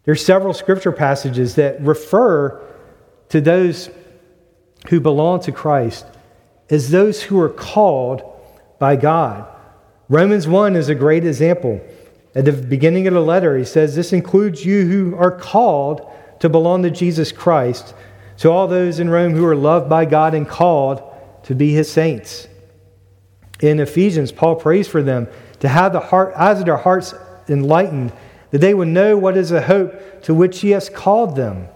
There 0.05 0.12
are 0.12 0.15
several 0.15 0.53
scripture 0.53 0.91
passages 0.91 1.55
that 1.55 1.81
refer 1.81 2.62
to 3.29 3.41
those 3.41 3.89
who 4.89 5.00
belong 5.00 5.39
to 5.41 5.51
Christ 5.51 6.05
as 6.69 6.89
those 6.89 7.24
who 7.24 7.39
are 7.39 7.50
called 7.50 8.22
by 8.79 8.95
God. 8.95 9.48
Romans 10.10 10.48
1 10.48 10.75
is 10.75 10.89
a 10.89 10.95
great 10.95 11.25
example. 11.25 11.81
At 12.36 12.45
the 12.45 12.51
beginning 12.51 13.07
of 13.07 13.13
the 13.13 13.22
letter, 13.22 13.57
he 13.57 13.63
says, 13.63 13.95
This 13.95 14.12
includes 14.12 14.65
you 14.65 14.86
who 14.86 15.15
are 15.15 15.31
called 15.31 16.12
to 16.39 16.50
belong 16.50 16.83
to 16.83 16.91
Jesus 16.91 17.31
Christ, 17.31 17.93
to 18.39 18.50
all 18.50 18.67
those 18.67 19.00
in 19.00 19.10
Rome 19.10 19.33
who 19.33 19.45
are 19.45 19.55
loved 19.55 19.89
by 19.89 20.05
God 20.05 20.33
and 20.33 20.48
called 20.48 21.01
to 21.43 21.55
be 21.55 21.72
his 21.72 21.91
saints. 21.91 22.48
In 23.62 23.79
Ephesians, 23.79 24.31
Paul 24.31 24.55
prays 24.55 24.88
for 24.88 25.01
them 25.01 25.27
to 25.60 25.69
have 25.69 25.93
the 25.93 26.00
heart, 26.00 26.33
eyes 26.36 26.60
of 26.60 26.65
their 26.65 26.77
hearts 26.77 27.13
enlightened, 27.48 28.12
that 28.53 28.62
they 28.62 28.75
would 28.75 28.88
know 28.88 29.17
what 29.17 29.36
is 29.36 29.50
the 29.50 29.63
hope 29.63 30.22
to 30.22 30.31
which 30.31 30.60
he 30.60 30.69
has 30.69 30.88
called 30.88 31.36
them. 31.36 31.67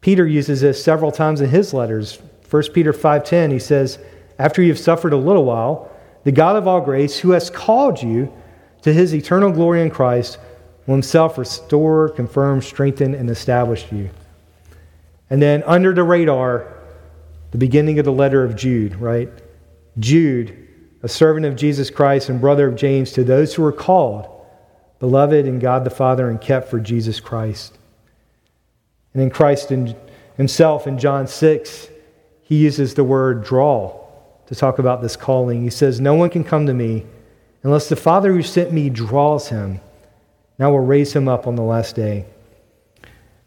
Peter 0.00 0.26
uses 0.26 0.62
this 0.62 0.82
several 0.82 1.12
times 1.12 1.42
in 1.42 1.50
his 1.50 1.74
letters. 1.74 2.18
1 2.48 2.72
Peter 2.72 2.94
5:10, 2.94 3.52
he 3.52 3.58
says, 3.58 3.98
after 4.38 4.62
you've 4.62 4.78
suffered 4.78 5.12
a 5.12 5.18
little 5.18 5.44
while, 5.44 5.90
the 6.24 6.32
God 6.32 6.56
of 6.56 6.66
all 6.66 6.80
grace, 6.80 7.18
who 7.18 7.32
has 7.32 7.50
called 7.50 8.02
you 8.02 8.32
to 8.80 8.94
his 8.94 9.14
eternal 9.14 9.52
glory 9.52 9.82
in 9.82 9.90
Christ, 9.90 10.38
will 10.86 10.94
himself 10.94 11.36
restore, 11.36 12.08
confirm, 12.08 12.62
strengthen, 12.62 13.14
and 13.14 13.28
establish 13.28 13.92
you. 13.92 14.08
And 15.28 15.42
then 15.42 15.62
under 15.66 15.92
the 15.92 16.02
radar, 16.02 16.78
the 17.50 17.58
beginning 17.58 17.98
of 17.98 18.06
the 18.06 18.10
letter 18.10 18.42
of 18.42 18.56
Jude, 18.56 18.96
right? 18.96 19.28
Jude, 19.98 20.66
a 21.02 21.08
servant 21.10 21.44
of 21.44 21.56
Jesus 21.56 21.90
Christ 21.90 22.30
and 22.30 22.40
brother 22.40 22.68
of 22.68 22.76
James, 22.76 23.12
to 23.12 23.22
those 23.22 23.52
who 23.52 23.62
are 23.66 23.72
called, 23.72 24.32
beloved 24.98 25.46
in 25.46 25.58
God 25.58 25.84
the 25.84 25.90
Father, 25.90 26.28
and 26.28 26.40
kept 26.40 26.68
for 26.68 26.80
Jesus 26.80 27.20
Christ. 27.20 27.76
And 29.12 29.22
in 29.22 29.30
Christ 29.30 29.72
himself 30.36 30.86
in 30.86 30.98
John 30.98 31.26
6, 31.26 31.88
he 32.42 32.56
uses 32.56 32.94
the 32.94 33.04
word 33.04 33.44
draw 33.44 33.98
to 34.46 34.54
talk 34.54 34.78
about 34.78 35.02
this 35.02 35.16
calling. 35.16 35.62
He 35.62 35.70
says, 35.70 36.00
No 36.00 36.14
one 36.14 36.30
can 36.30 36.44
come 36.44 36.66
to 36.66 36.74
me 36.74 37.06
unless 37.62 37.88
the 37.88 37.96
Father 37.96 38.32
who 38.32 38.42
sent 38.42 38.72
me 38.72 38.90
draws 38.90 39.48
him. 39.48 39.80
Now 40.58 40.70
we'll 40.70 40.84
raise 40.84 41.12
him 41.12 41.28
up 41.28 41.46
on 41.46 41.56
the 41.56 41.62
last 41.62 41.96
day. 41.96 42.26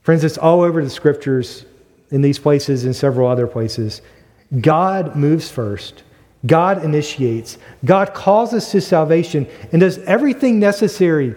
Friends, 0.01 0.23
it's 0.23 0.37
all 0.37 0.61
over 0.61 0.83
the 0.83 0.89
scriptures 0.89 1.65
in 2.11 2.21
these 2.21 2.39
places 2.39 2.85
and 2.85 2.95
several 2.95 3.27
other 3.29 3.47
places. 3.47 4.01
God 4.59 5.15
moves 5.15 5.49
first, 5.49 6.03
God 6.45 6.83
initiates. 6.83 7.57
God 7.83 8.13
calls 8.13 8.53
us 8.53 8.71
to 8.71 8.81
salvation 8.81 9.47
and 9.71 9.81
does 9.81 9.97
everything 9.99 10.59
necessary 10.59 11.35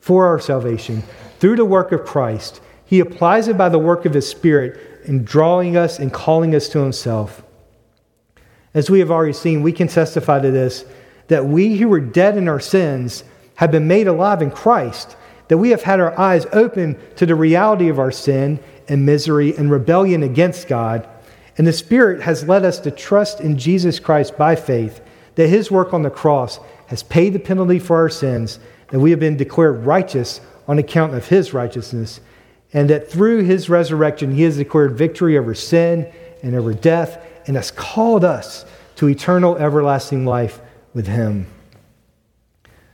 for 0.00 0.26
our 0.26 0.38
salvation 0.38 1.02
through 1.38 1.56
the 1.56 1.64
work 1.64 1.92
of 1.92 2.04
Christ. 2.04 2.60
He 2.84 3.00
applies 3.00 3.48
it 3.48 3.58
by 3.58 3.68
the 3.68 3.78
work 3.78 4.06
of 4.06 4.14
His 4.14 4.28
Spirit 4.28 5.04
in 5.04 5.24
drawing 5.24 5.76
us 5.76 5.98
and 5.98 6.12
calling 6.12 6.54
us 6.54 6.68
to 6.70 6.78
Himself. 6.78 7.42
As 8.74 8.90
we 8.90 9.00
have 9.00 9.10
already 9.10 9.32
seen, 9.32 9.62
we 9.62 9.72
can 9.72 9.88
testify 9.88 10.40
to 10.40 10.50
this 10.50 10.84
that 11.28 11.44
we 11.44 11.76
who 11.76 11.88
were 11.88 12.00
dead 12.00 12.36
in 12.38 12.48
our 12.48 12.60
sins 12.60 13.22
have 13.56 13.70
been 13.70 13.86
made 13.86 14.06
alive 14.06 14.40
in 14.40 14.50
Christ, 14.50 15.16
that 15.48 15.58
we 15.58 15.70
have 15.70 15.82
had 15.82 16.00
our 16.00 16.18
eyes 16.18 16.46
open 16.52 16.98
to 17.16 17.26
the 17.26 17.34
reality 17.34 17.88
of 17.88 17.98
our 17.98 18.10
sin 18.10 18.60
and 18.88 19.04
misery 19.04 19.54
and 19.54 19.70
rebellion 19.70 20.22
against 20.22 20.68
God. 20.68 21.06
And 21.58 21.66
the 21.66 21.72
Spirit 21.72 22.22
has 22.22 22.48
led 22.48 22.64
us 22.64 22.78
to 22.80 22.90
trust 22.90 23.40
in 23.40 23.58
Jesus 23.58 23.98
Christ 23.98 24.38
by 24.38 24.54
faith, 24.54 25.00
that 25.34 25.48
His 25.48 25.70
work 25.70 25.92
on 25.92 26.02
the 26.02 26.10
cross 26.10 26.60
has 26.86 27.02
paid 27.02 27.32
the 27.32 27.40
penalty 27.40 27.80
for 27.80 27.96
our 27.96 28.08
sins, 28.08 28.60
that 28.90 29.00
we 29.00 29.10
have 29.10 29.20
been 29.20 29.36
declared 29.36 29.84
righteous 29.84 30.40
on 30.68 30.78
account 30.78 31.14
of 31.14 31.26
His 31.26 31.52
righteousness, 31.52 32.20
and 32.72 32.88
that 32.88 33.10
through 33.10 33.42
His 33.42 33.68
resurrection, 33.68 34.32
He 34.32 34.42
has 34.42 34.56
declared 34.56 34.96
victory 34.96 35.36
over 35.36 35.54
sin 35.54 36.10
and 36.42 36.54
over 36.54 36.72
death, 36.72 37.24
and 37.46 37.56
has 37.56 37.72
called 37.72 38.24
us 38.24 38.64
to 38.96 39.08
eternal 39.08 39.56
everlasting 39.56 40.24
life 40.24 40.60
with 40.94 41.08
Him. 41.08 41.46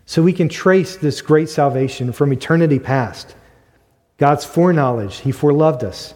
So 0.06 0.22
we 0.22 0.32
can 0.32 0.48
trace 0.48 0.96
this 0.96 1.20
great 1.20 1.50
salvation 1.50 2.12
from 2.12 2.32
eternity 2.32 2.78
past. 2.78 3.34
God's 4.16 4.44
foreknowledge, 4.44 5.18
He 5.18 5.32
foreloved 5.32 5.82
us. 5.82 6.14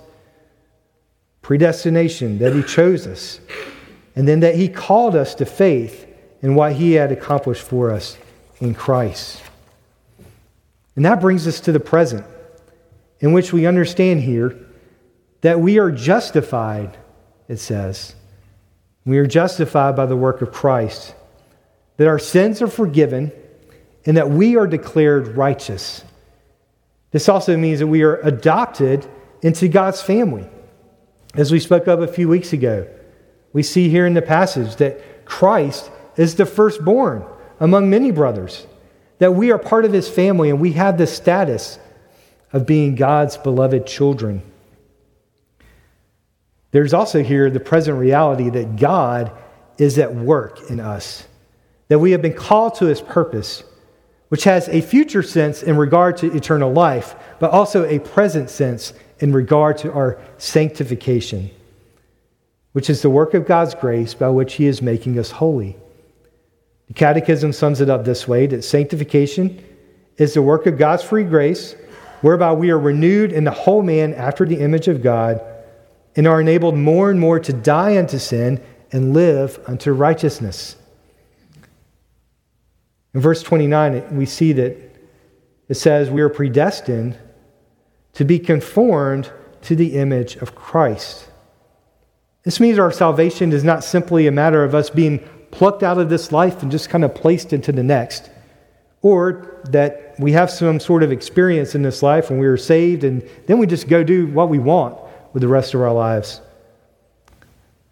Predestination, 1.48 2.40
that 2.40 2.52
He 2.52 2.62
chose 2.62 3.06
us. 3.06 3.40
And 4.14 4.28
then 4.28 4.40
that 4.40 4.56
He 4.56 4.68
called 4.68 5.16
us 5.16 5.34
to 5.36 5.46
faith 5.46 6.06
in 6.42 6.54
what 6.54 6.74
He 6.74 6.92
had 6.92 7.10
accomplished 7.10 7.62
for 7.62 7.90
us 7.90 8.18
in 8.60 8.74
Christ. 8.74 9.42
And 10.94 11.06
that 11.06 11.22
brings 11.22 11.48
us 11.48 11.58
to 11.60 11.72
the 11.72 11.80
present, 11.80 12.26
in 13.20 13.32
which 13.32 13.50
we 13.50 13.64
understand 13.64 14.20
here 14.20 14.58
that 15.40 15.58
we 15.58 15.78
are 15.78 15.90
justified, 15.90 16.98
it 17.48 17.56
says. 17.56 18.14
We 19.06 19.16
are 19.16 19.26
justified 19.26 19.96
by 19.96 20.04
the 20.04 20.16
work 20.16 20.42
of 20.42 20.52
Christ, 20.52 21.14
that 21.96 22.08
our 22.08 22.18
sins 22.18 22.60
are 22.60 22.68
forgiven, 22.68 23.32
and 24.04 24.18
that 24.18 24.28
we 24.28 24.58
are 24.58 24.66
declared 24.66 25.28
righteous. 25.28 26.04
This 27.10 27.26
also 27.26 27.56
means 27.56 27.78
that 27.78 27.86
we 27.86 28.02
are 28.02 28.16
adopted 28.16 29.06
into 29.40 29.66
God's 29.68 30.02
family. 30.02 30.46
As 31.38 31.52
we 31.52 31.60
spoke 31.60 31.86
of 31.86 32.02
a 32.02 32.08
few 32.08 32.28
weeks 32.28 32.52
ago, 32.52 32.88
we 33.52 33.62
see 33.62 33.88
here 33.88 34.08
in 34.08 34.14
the 34.14 34.20
passage 34.20 34.74
that 34.76 35.24
Christ 35.24 35.88
is 36.16 36.34
the 36.34 36.44
firstborn 36.44 37.24
among 37.60 37.88
many 37.88 38.10
brothers, 38.10 38.66
that 39.18 39.36
we 39.36 39.52
are 39.52 39.58
part 39.58 39.84
of 39.84 39.92
his 39.92 40.08
family 40.08 40.50
and 40.50 40.60
we 40.60 40.72
have 40.72 40.98
the 40.98 41.06
status 41.06 41.78
of 42.52 42.66
being 42.66 42.96
God's 42.96 43.36
beloved 43.36 43.86
children. 43.86 44.42
There's 46.72 46.92
also 46.92 47.22
here 47.22 47.48
the 47.50 47.60
present 47.60 47.98
reality 47.98 48.50
that 48.50 48.74
God 48.74 49.30
is 49.78 49.96
at 49.96 50.12
work 50.12 50.68
in 50.68 50.80
us, 50.80 51.24
that 51.86 52.00
we 52.00 52.10
have 52.10 52.20
been 52.20 52.34
called 52.34 52.74
to 52.76 52.86
his 52.86 53.00
purpose 53.00 53.62
which 54.28 54.44
has 54.44 54.68
a 54.68 54.80
future 54.80 55.22
sense 55.22 55.62
in 55.62 55.76
regard 55.76 56.16
to 56.18 56.34
eternal 56.34 56.72
life, 56.72 57.14
but 57.38 57.50
also 57.50 57.84
a 57.84 57.98
present 57.98 58.50
sense 58.50 58.92
in 59.20 59.32
regard 59.32 59.78
to 59.78 59.92
our 59.92 60.18
sanctification, 60.36 61.50
which 62.72 62.90
is 62.90 63.02
the 63.02 63.10
work 63.10 63.34
of 63.34 63.46
God's 63.46 63.74
grace 63.74 64.14
by 64.14 64.28
which 64.28 64.54
He 64.54 64.66
is 64.66 64.82
making 64.82 65.18
us 65.18 65.30
holy. 65.30 65.76
The 66.88 66.94
Catechism 66.94 67.52
sums 67.52 67.80
it 67.80 67.90
up 67.90 68.04
this 68.04 68.28
way 68.28 68.46
that 68.46 68.62
sanctification 68.62 69.62
is 70.16 70.34
the 70.34 70.42
work 70.42 70.66
of 70.66 70.78
God's 70.78 71.02
free 71.02 71.24
grace, 71.24 71.74
whereby 72.20 72.52
we 72.52 72.70
are 72.70 72.78
renewed 72.78 73.32
in 73.32 73.44
the 73.44 73.50
whole 73.50 73.82
man 73.82 74.12
after 74.14 74.44
the 74.44 74.60
image 74.60 74.88
of 74.88 75.02
God 75.02 75.40
and 76.16 76.26
are 76.26 76.40
enabled 76.40 76.76
more 76.76 77.10
and 77.10 77.20
more 77.20 77.38
to 77.38 77.52
die 77.52 77.96
unto 77.96 78.18
sin 78.18 78.60
and 78.90 79.14
live 79.14 79.60
unto 79.66 79.92
righteousness. 79.92 80.76
In 83.18 83.22
verse 83.22 83.42
29, 83.42 84.16
we 84.16 84.26
see 84.26 84.52
that 84.52 84.76
it 85.68 85.74
says, 85.74 86.08
We 86.08 86.20
are 86.20 86.28
predestined 86.28 87.18
to 88.12 88.24
be 88.24 88.38
conformed 88.38 89.32
to 89.62 89.74
the 89.74 89.96
image 89.96 90.36
of 90.36 90.54
Christ. 90.54 91.28
This 92.44 92.60
means 92.60 92.78
our 92.78 92.92
salvation 92.92 93.52
is 93.52 93.64
not 93.64 93.82
simply 93.82 94.28
a 94.28 94.30
matter 94.30 94.62
of 94.62 94.72
us 94.72 94.88
being 94.88 95.18
plucked 95.50 95.82
out 95.82 95.98
of 95.98 96.10
this 96.10 96.30
life 96.30 96.62
and 96.62 96.70
just 96.70 96.90
kind 96.90 97.04
of 97.04 97.12
placed 97.12 97.52
into 97.52 97.72
the 97.72 97.82
next, 97.82 98.30
or 99.02 99.62
that 99.64 100.14
we 100.20 100.30
have 100.30 100.48
some 100.48 100.78
sort 100.78 101.02
of 101.02 101.10
experience 101.10 101.74
in 101.74 101.82
this 101.82 102.04
life 102.04 102.30
when 102.30 102.38
we 102.38 102.46
are 102.46 102.56
saved 102.56 103.02
and 103.02 103.28
then 103.48 103.58
we 103.58 103.66
just 103.66 103.88
go 103.88 104.04
do 104.04 104.28
what 104.28 104.48
we 104.48 104.60
want 104.60 104.96
with 105.32 105.40
the 105.40 105.48
rest 105.48 105.74
of 105.74 105.80
our 105.80 105.92
lives. 105.92 106.40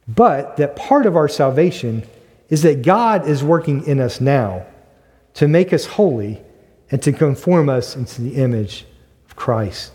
But 0.06 0.56
that 0.58 0.76
part 0.76 1.04
of 1.04 1.16
our 1.16 1.26
salvation 1.26 2.04
is 2.48 2.62
that 2.62 2.82
God 2.82 3.26
is 3.26 3.42
working 3.42 3.84
in 3.88 3.98
us 3.98 4.20
now 4.20 4.64
to 5.36 5.48
make 5.48 5.72
us 5.72 5.84
holy 5.84 6.40
and 6.90 7.02
to 7.02 7.12
conform 7.12 7.68
us 7.68 7.94
into 7.94 8.22
the 8.22 8.36
image 8.36 8.86
of 9.26 9.36
Christ. 9.36 9.92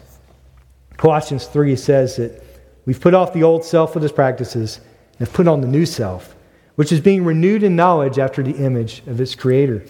Colossians 0.98 1.48
3 1.48 1.76
says 1.76 2.18
that 2.18 2.44
we've 2.86 3.02
put 3.02 3.16
off 3.16 3.34
the 3.34 3.44
old 3.44 3.66
self 3.66 3.96
with 3.96 4.04
its 4.04 4.14
practices 4.14 4.78
and 5.18 5.28
have 5.28 5.34
put 5.34 5.48
on 5.48 5.62
the 5.62 5.68
new 5.68 5.86
self, 5.86 6.36
which 6.76 6.92
is 6.92 7.02
being 7.02 7.26
renewed 7.26 7.64
in 7.64 7.76
knowledge 7.76 8.20
after 8.20 8.44
the 8.44 8.56
image 8.64 9.02
of 9.08 9.20
its 9.20 9.34
creator. 9.34 9.84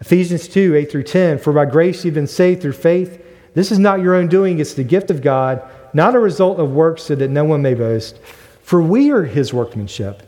Ephesians 0.00 0.48
2 0.48 0.74
8 0.74 0.90
through 0.90 1.04
10 1.04 1.38
For 1.38 1.52
by 1.54 1.64
grace 1.64 2.04
you've 2.04 2.12
been 2.12 2.26
saved 2.26 2.60
through 2.60 2.72
faith. 2.72 3.24
This 3.54 3.72
is 3.72 3.78
not 3.78 4.00
your 4.00 4.14
own 4.14 4.28
doing, 4.28 4.58
it's 4.58 4.74
the 4.74 4.84
gift 4.84 5.10
of 5.10 5.22
God, 5.22 5.62
not 5.94 6.14
a 6.14 6.18
result 6.18 6.58
of 6.58 6.72
works, 6.72 7.04
so 7.04 7.14
that 7.14 7.30
no 7.30 7.44
one 7.44 7.62
may 7.62 7.74
boast. 7.74 8.18
For 8.62 8.82
we 8.82 9.12
are 9.12 9.24
his 9.24 9.54
workmanship, 9.54 10.22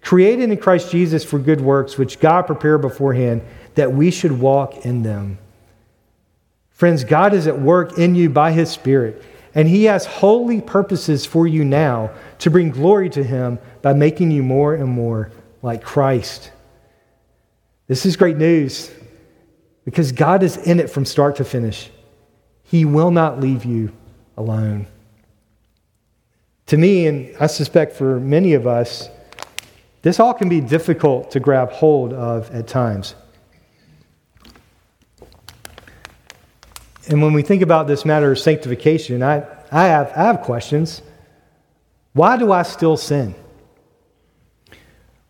created 0.00 0.50
in 0.50 0.56
Christ 0.56 0.90
Jesus 0.90 1.24
for 1.24 1.38
good 1.38 1.60
works, 1.60 1.98
which 1.98 2.20
God 2.20 2.46
prepared 2.46 2.80
beforehand 2.80 3.42
that 3.76 3.92
we 3.92 4.10
should 4.10 4.40
walk 4.40 4.84
in 4.84 5.02
them. 5.02 5.38
Friends, 6.70 7.04
God 7.04 7.32
is 7.32 7.46
at 7.46 7.58
work 7.58 7.96
in 7.98 8.14
you 8.14 8.28
by 8.28 8.52
His 8.52 8.70
Spirit, 8.70 9.22
and 9.54 9.66
He 9.68 9.84
has 9.84 10.04
holy 10.04 10.60
purposes 10.60 11.24
for 11.24 11.46
you 11.46 11.64
now 11.64 12.10
to 12.40 12.50
bring 12.50 12.70
glory 12.70 13.08
to 13.10 13.22
Him 13.22 13.58
by 13.80 13.94
making 13.94 14.30
you 14.30 14.42
more 14.42 14.74
and 14.74 14.88
more 14.90 15.30
like 15.62 15.82
Christ. 15.82 16.50
This 17.86 18.04
is 18.04 18.16
great 18.16 18.36
news 18.36 18.90
because 19.84 20.12
God 20.12 20.42
is 20.42 20.56
in 20.56 20.80
it 20.80 20.90
from 20.90 21.04
start 21.04 21.36
to 21.36 21.44
finish. 21.44 21.90
He 22.64 22.84
will 22.84 23.10
not 23.10 23.40
leave 23.40 23.64
you 23.64 23.92
alone. 24.36 24.86
To 26.66 26.76
me, 26.76 27.06
and 27.06 27.34
I 27.38 27.46
suspect 27.46 27.94
for 27.94 28.18
many 28.18 28.54
of 28.54 28.66
us, 28.66 29.08
this 30.02 30.18
all 30.18 30.34
can 30.34 30.48
be 30.48 30.60
difficult 30.60 31.30
to 31.30 31.40
grab 31.40 31.70
hold 31.70 32.12
of 32.12 32.52
at 32.52 32.66
times. 32.66 33.14
And 37.08 37.22
when 37.22 37.32
we 37.32 37.42
think 37.42 37.62
about 37.62 37.86
this 37.86 38.04
matter 38.04 38.32
of 38.32 38.38
sanctification, 38.38 39.22
I, 39.22 39.46
I, 39.70 39.84
have, 39.84 40.12
I 40.16 40.24
have 40.24 40.42
questions. 40.42 41.02
Why 42.12 42.36
do 42.36 42.50
I 42.50 42.62
still 42.62 42.96
sin? 42.96 43.34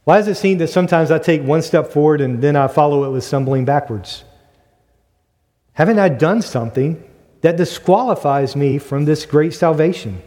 Why 0.04 0.18
does 0.18 0.28
it 0.28 0.36
seem 0.36 0.58
that 0.58 0.68
sometimes 0.68 1.10
I 1.10 1.18
take 1.18 1.42
one 1.42 1.62
step 1.62 1.88
forward 1.88 2.20
and 2.20 2.40
then 2.40 2.54
I 2.54 2.68
follow 2.68 3.04
it 3.04 3.10
with 3.10 3.24
stumbling 3.24 3.64
backwards? 3.64 4.24
Haven't 5.72 5.98
I 5.98 6.08
done 6.08 6.42
something 6.42 7.02
that 7.40 7.56
disqualifies 7.56 8.56
me 8.56 8.78
from 8.78 9.04
this 9.04 9.26
great 9.26 9.52
salvation? 9.52 10.22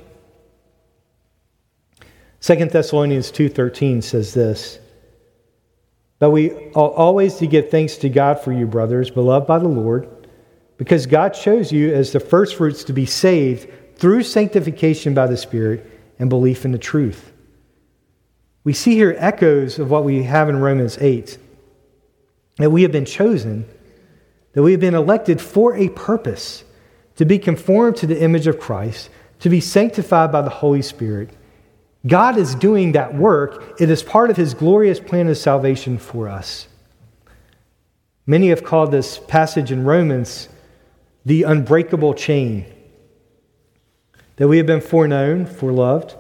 2 2.42 2.72
Thessalonians 2.72 3.32
2:13 3.32 4.02
says 4.02 4.34
this, 4.34 4.80
"But 6.20 6.32
we 6.32 6.52
always 6.76 7.36
to 7.38 7.48
give 7.48 7.70
thanks 7.70 7.98
to 7.98 8.10
God 8.10 8.40
for 8.42 8.52
you, 8.52 8.68
brothers, 8.68 9.10
beloved 9.10 9.48
by 9.48 9.60
the 9.60 9.68
Lord, 9.68 10.08
because 10.80 11.06
God 11.06 11.34
chose 11.34 11.74
you 11.74 11.94
as 11.94 12.14
the 12.14 12.22
firstfruits 12.22 12.86
to 12.86 12.94
be 12.94 13.06
saved 13.06 13.70
through 13.98 14.24
sanctification 14.24 15.14
by 15.14 15.28
the 15.28 15.36
Spirit 15.36 15.86
and 16.18 16.30
belief 16.30 16.64
in 16.64 16.72
the 16.72 16.78
truth. 16.78 17.34
We 18.64 18.72
see 18.72 18.94
here 18.94 19.14
echoes 19.20 19.78
of 19.78 19.92
what 19.92 20.06
we 20.06 20.24
have 20.24 20.48
in 20.48 20.62
Romans 20.62 20.98
8 21.00 21.38
that 22.58 22.72
we 22.72 22.82
have 22.84 22.94
been 22.94 23.06
chosen, 23.06 23.66
that 24.54 24.64
we 24.64 24.72
have 24.72 24.80
been 24.80 24.96
elected 24.96 25.42
for 25.42 25.76
a 25.76 25.90
purpose 25.90 26.64
to 27.18 27.26
be 27.26 27.40
conformed 27.40 27.98
to 27.98 28.08
the 28.08 28.22
image 28.22 28.48
of 28.48 28.60
Christ, 28.60 29.10
to 29.40 29.50
be 29.50 29.60
sanctified 29.60 30.32
by 30.32 30.42
the 30.42 30.50
Holy 30.50 30.82
Spirit. 30.82 31.30
God 32.08 32.38
is 32.38 32.56
doing 32.56 32.94
that 32.94 33.14
work. 33.14 33.76
It 33.82 33.90
is 33.90 34.02
part 34.02 34.30
of 34.30 34.38
his 34.38 34.54
glorious 34.54 35.02
plan 35.02 35.28
of 35.28 35.38
salvation 35.38 35.98
for 35.98 36.30
us. 36.30 36.70
Many 38.26 38.48
have 38.48 38.64
called 38.64 38.92
this 38.92 39.20
passage 39.20 39.74
in 39.74 39.84
Romans 39.84 40.48
the 41.26 41.44
unbreakable 41.44 42.14
chain. 42.14 42.66
That 44.38 44.48
we 44.48 44.58
have 44.58 44.66
been 44.66 44.82
foreknown, 44.82 45.46
foreloved, 45.46 46.16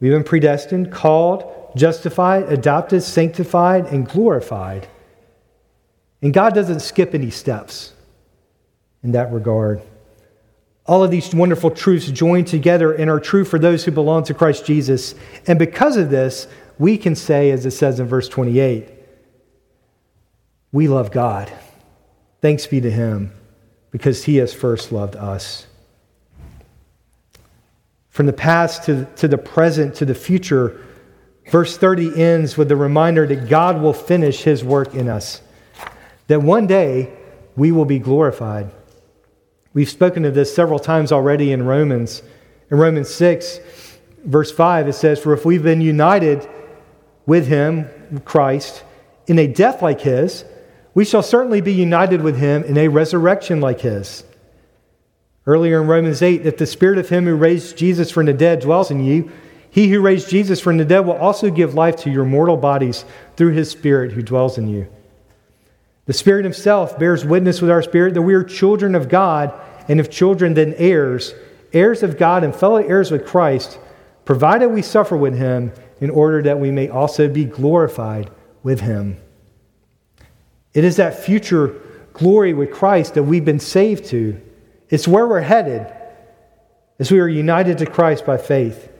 we've 0.00 0.12
been 0.12 0.24
predestined, 0.24 0.92
called, 0.92 1.72
justified, 1.76 2.52
adopted, 2.52 3.02
sanctified, 3.02 3.86
and 3.86 4.06
glorified. 4.08 4.88
And 6.20 6.34
God 6.34 6.54
doesn't 6.54 6.80
skip 6.80 7.14
any 7.14 7.30
steps 7.30 7.92
in 9.02 9.12
that 9.12 9.32
regard. 9.32 9.80
All 10.86 11.04
of 11.04 11.10
these 11.10 11.34
wonderful 11.34 11.70
truths 11.70 12.10
join 12.10 12.44
together 12.44 12.92
and 12.92 13.10
are 13.10 13.20
true 13.20 13.44
for 13.44 13.58
those 13.58 13.84
who 13.84 13.90
belong 13.90 14.24
to 14.24 14.34
Christ 14.34 14.64
Jesus. 14.64 15.14
And 15.46 15.58
because 15.58 15.96
of 15.96 16.10
this, 16.10 16.48
we 16.78 16.96
can 16.96 17.14
say, 17.14 17.50
as 17.50 17.66
it 17.66 17.72
says 17.72 18.00
in 18.00 18.06
verse 18.06 18.28
28, 18.28 18.88
we 20.72 20.88
love 20.88 21.10
God. 21.10 21.52
Thanks 22.40 22.66
be 22.66 22.80
to 22.80 22.90
Him 22.90 23.32
because 23.90 24.24
He 24.24 24.36
has 24.36 24.52
first 24.52 24.92
loved 24.92 25.16
us. 25.16 25.66
From 28.10 28.26
the 28.26 28.32
past 28.32 28.84
to, 28.84 29.06
to 29.16 29.28
the 29.28 29.38
present 29.38 29.94
to 29.96 30.04
the 30.04 30.14
future, 30.14 30.84
verse 31.50 31.76
30 31.76 32.20
ends 32.20 32.56
with 32.56 32.68
the 32.68 32.76
reminder 32.76 33.26
that 33.26 33.48
God 33.48 33.80
will 33.80 33.92
finish 33.92 34.42
His 34.42 34.64
work 34.64 34.94
in 34.94 35.08
us, 35.08 35.40
that 36.26 36.42
one 36.42 36.66
day 36.66 37.12
we 37.56 37.72
will 37.72 37.84
be 37.84 37.98
glorified. 37.98 38.70
We've 39.74 39.88
spoken 39.88 40.24
of 40.24 40.34
this 40.34 40.54
several 40.54 40.78
times 40.78 41.12
already 41.12 41.52
in 41.52 41.64
Romans. 41.64 42.22
In 42.70 42.78
Romans 42.78 43.08
6, 43.10 43.60
verse 44.24 44.50
5, 44.50 44.88
it 44.88 44.94
says, 44.94 45.20
For 45.20 45.32
if 45.32 45.44
we've 45.44 45.62
been 45.62 45.80
united 45.80 46.48
with 47.26 47.46
him, 47.46 47.88
Christ, 48.24 48.82
in 49.26 49.38
a 49.38 49.46
death 49.46 49.82
like 49.82 50.00
his, 50.00 50.44
we 50.98 51.04
shall 51.04 51.22
certainly 51.22 51.60
be 51.60 51.72
united 51.72 52.20
with 52.20 52.36
him 52.36 52.64
in 52.64 52.76
a 52.76 52.88
resurrection 52.88 53.60
like 53.60 53.82
his. 53.82 54.24
Earlier 55.46 55.80
in 55.80 55.86
Romans 55.86 56.22
8, 56.22 56.44
if 56.44 56.56
the 56.56 56.66
spirit 56.66 56.98
of 56.98 57.08
him 57.08 57.24
who 57.24 57.36
raised 57.36 57.76
Jesus 57.76 58.10
from 58.10 58.26
the 58.26 58.32
dead 58.32 58.58
dwells 58.58 58.90
in 58.90 59.04
you, 59.04 59.30
he 59.70 59.86
who 59.86 60.00
raised 60.00 60.28
Jesus 60.28 60.58
from 60.58 60.76
the 60.76 60.84
dead 60.84 61.06
will 61.06 61.12
also 61.12 61.52
give 61.52 61.74
life 61.74 61.94
to 61.98 62.10
your 62.10 62.24
mortal 62.24 62.56
bodies 62.56 63.04
through 63.36 63.52
his 63.52 63.70
spirit 63.70 64.10
who 64.10 64.22
dwells 64.22 64.58
in 64.58 64.66
you. 64.66 64.88
The 66.06 66.14
Spirit 66.14 66.44
Himself 66.44 66.98
bears 66.98 67.24
witness 67.24 67.62
with 67.62 67.70
our 67.70 67.82
spirit 67.82 68.14
that 68.14 68.22
we 68.22 68.34
are 68.34 68.42
children 68.42 68.96
of 68.96 69.08
God, 69.08 69.54
and 69.86 70.00
if 70.00 70.10
children, 70.10 70.54
then 70.54 70.74
heirs, 70.78 71.32
heirs 71.72 72.02
of 72.02 72.18
God 72.18 72.42
and 72.42 72.52
fellow 72.52 72.78
heirs 72.78 73.12
with 73.12 73.24
Christ, 73.24 73.78
provided 74.24 74.70
we 74.70 74.82
suffer 74.82 75.16
with 75.16 75.36
Him 75.36 75.70
in 76.00 76.10
order 76.10 76.42
that 76.42 76.58
we 76.58 76.72
may 76.72 76.88
also 76.88 77.28
be 77.28 77.44
glorified 77.44 78.32
with 78.64 78.80
Him. 78.80 79.20
It 80.74 80.84
is 80.84 80.96
that 80.96 81.18
future 81.18 81.80
glory 82.12 82.52
with 82.52 82.72
Christ 82.72 83.14
that 83.14 83.22
we've 83.22 83.44
been 83.44 83.60
saved 83.60 84.06
to. 84.06 84.40
It's 84.88 85.08
where 85.08 85.26
we're 85.26 85.40
headed 85.40 85.92
as 86.98 87.10
we 87.10 87.20
are 87.20 87.28
united 87.28 87.78
to 87.78 87.86
Christ 87.86 88.26
by 88.26 88.38
faith. 88.38 88.90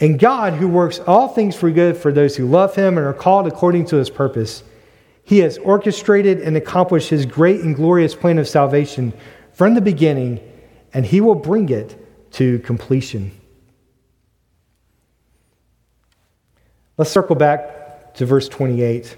And 0.00 0.18
God, 0.18 0.54
who 0.54 0.68
works 0.68 0.98
all 1.00 1.28
things 1.28 1.54
for 1.54 1.70
good 1.70 1.96
for 1.96 2.12
those 2.12 2.36
who 2.36 2.46
love 2.46 2.74
Him 2.74 2.96
and 2.96 3.06
are 3.06 3.12
called 3.12 3.46
according 3.46 3.86
to 3.86 3.96
His 3.96 4.10
purpose, 4.10 4.64
he 5.24 5.38
has 5.38 5.58
orchestrated 5.58 6.40
and 6.40 6.56
accomplished 6.56 7.10
his 7.10 7.26
great 7.26 7.60
and 7.60 7.76
glorious 7.76 8.14
plan 8.14 8.38
of 8.38 8.48
salvation 8.48 9.12
from 9.52 9.74
the 9.74 9.80
beginning, 9.80 10.40
and 10.92 11.06
he 11.06 11.20
will 11.20 11.34
bring 11.34 11.68
it 11.68 11.96
to 12.32 12.58
completion. 12.60 13.30
Let's 16.96 17.10
circle 17.10 17.36
back 17.36 18.14
to 18.14 18.26
verse 18.26 18.48
28. 18.48 19.16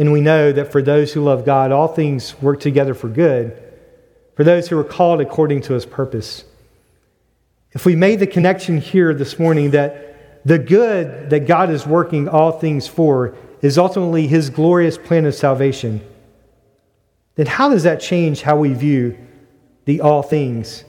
And 0.00 0.12
we 0.12 0.22
know 0.22 0.50
that 0.50 0.72
for 0.72 0.80
those 0.80 1.12
who 1.12 1.22
love 1.22 1.44
God, 1.44 1.72
all 1.72 1.86
things 1.86 2.40
work 2.40 2.58
together 2.58 2.94
for 2.94 3.10
good, 3.10 3.62
for 4.34 4.44
those 4.44 4.66
who 4.66 4.78
are 4.78 4.82
called 4.82 5.20
according 5.20 5.60
to 5.64 5.74
his 5.74 5.84
purpose. 5.84 6.44
If 7.72 7.84
we 7.84 7.94
made 7.94 8.18
the 8.18 8.26
connection 8.26 8.78
here 8.78 9.12
this 9.12 9.38
morning 9.38 9.72
that 9.72 10.46
the 10.46 10.58
good 10.58 11.28
that 11.28 11.46
God 11.46 11.68
is 11.68 11.86
working 11.86 12.30
all 12.30 12.50
things 12.50 12.86
for 12.88 13.36
is 13.60 13.76
ultimately 13.76 14.26
his 14.26 14.48
glorious 14.48 14.96
plan 14.96 15.26
of 15.26 15.34
salvation, 15.34 16.00
then 17.34 17.44
how 17.44 17.68
does 17.68 17.82
that 17.82 18.00
change 18.00 18.40
how 18.40 18.56
we 18.56 18.72
view 18.72 19.18
the 19.84 20.00
all 20.00 20.22
things 20.22 20.82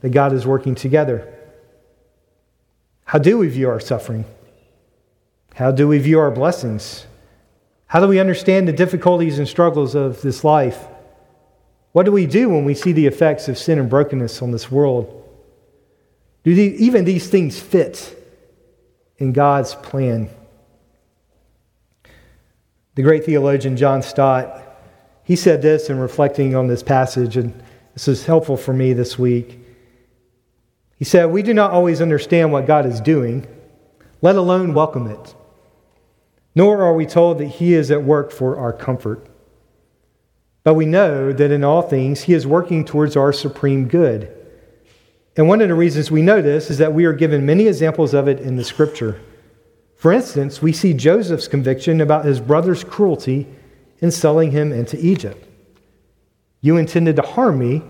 that 0.00 0.08
God 0.08 0.32
is 0.32 0.46
working 0.46 0.74
together? 0.74 1.30
How 3.04 3.18
do 3.18 3.36
we 3.36 3.48
view 3.48 3.68
our 3.68 3.78
suffering? 3.78 4.24
How 5.54 5.70
do 5.70 5.86
we 5.86 5.98
view 5.98 6.18
our 6.18 6.30
blessings? 6.30 7.04
How 7.94 8.00
do 8.00 8.08
we 8.08 8.18
understand 8.18 8.66
the 8.66 8.72
difficulties 8.72 9.38
and 9.38 9.46
struggles 9.46 9.94
of 9.94 10.20
this 10.20 10.42
life? 10.42 10.84
What 11.92 12.02
do 12.02 12.10
we 12.10 12.26
do 12.26 12.48
when 12.48 12.64
we 12.64 12.74
see 12.74 12.90
the 12.90 13.06
effects 13.06 13.46
of 13.46 13.56
sin 13.56 13.78
and 13.78 13.88
brokenness 13.88 14.42
on 14.42 14.50
this 14.50 14.68
world? 14.68 15.22
Do 16.42 16.50
even 16.50 17.04
these 17.04 17.28
things 17.28 17.60
fit 17.60 18.18
in 19.18 19.32
God's 19.32 19.76
plan? 19.76 20.28
The 22.96 23.02
great 23.02 23.24
theologian 23.24 23.76
John 23.76 24.02
Stott, 24.02 24.60
he 25.22 25.36
said 25.36 25.62
this 25.62 25.88
in 25.88 26.00
reflecting 26.00 26.56
on 26.56 26.66
this 26.66 26.82
passage, 26.82 27.36
and 27.36 27.54
this 27.92 28.08
is 28.08 28.26
helpful 28.26 28.56
for 28.56 28.72
me 28.72 28.92
this 28.92 29.16
week. 29.16 29.60
He 30.96 31.04
said, 31.04 31.26
We 31.26 31.44
do 31.44 31.54
not 31.54 31.70
always 31.70 32.00
understand 32.00 32.50
what 32.50 32.66
God 32.66 32.86
is 32.86 33.00
doing, 33.00 33.46
let 34.20 34.34
alone 34.34 34.74
welcome 34.74 35.06
it. 35.06 35.34
Nor 36.54 36.82
are 36.82 36.94
we 36.94 37.06
told 37.06 37.38
that 37.38 37.46
He 37.46 37.74
is 37.74 37.90
at 37.90 38.04
work 38.04 38.30
for 38.30 38.56
our 38.56 38.72
comfort. 38.72 39.26
But 40.62 40.74
we 40.74 40.86
know 40.86 41.32
that 41.32 41.50
in 41.50 41.64
all 41.64 41.82
things 41.82 42.22
He 42.22 42.32
is 42.32 42.46
working 42.46 42.84
towards 42.84 43.16
our 43.16 43.32
supreme 43.32 43.88
good. 43.88 44.30
And 45.36 45.48
one 45.48 45.60
of 45.60 45.68
the 45.68 45.74
reasons 45.74 46.10
we 46.10 46.22
know 46.22 46.40
this 46.40 46.70
is 46.70 46.78
that 46.78 46.94
we 46.94 47.04
are 47.04 47.12
given 47.12 47.44
many 47.44 47.66
examples 47.66 48.14
of 48.14 48.28
it 48.28 48.40
in 48.40 48.56
the 48.56 48.64
Scripture. 48.64 49.20
For 49.96 50.12
instance, 50.12 50.62
we 50.62 50.72
see 50.72 50.92
Joseph's 50.92 51.48
conviction 51.48 52.00
about 52.00 52.24
his 52.24 52.38
brother's 52.40 52.84
cruelty 52.84 53.46
in 54.00 54.10
selling 54.10 54.50
him 54.50 54.70
into 54.70 54.98
Egypt. 55.04 55.42
You 56.60 56.76
intended 56.76 57.16
to 57.16 57.22
harm 57.22 57.58
me, 57.58 57.82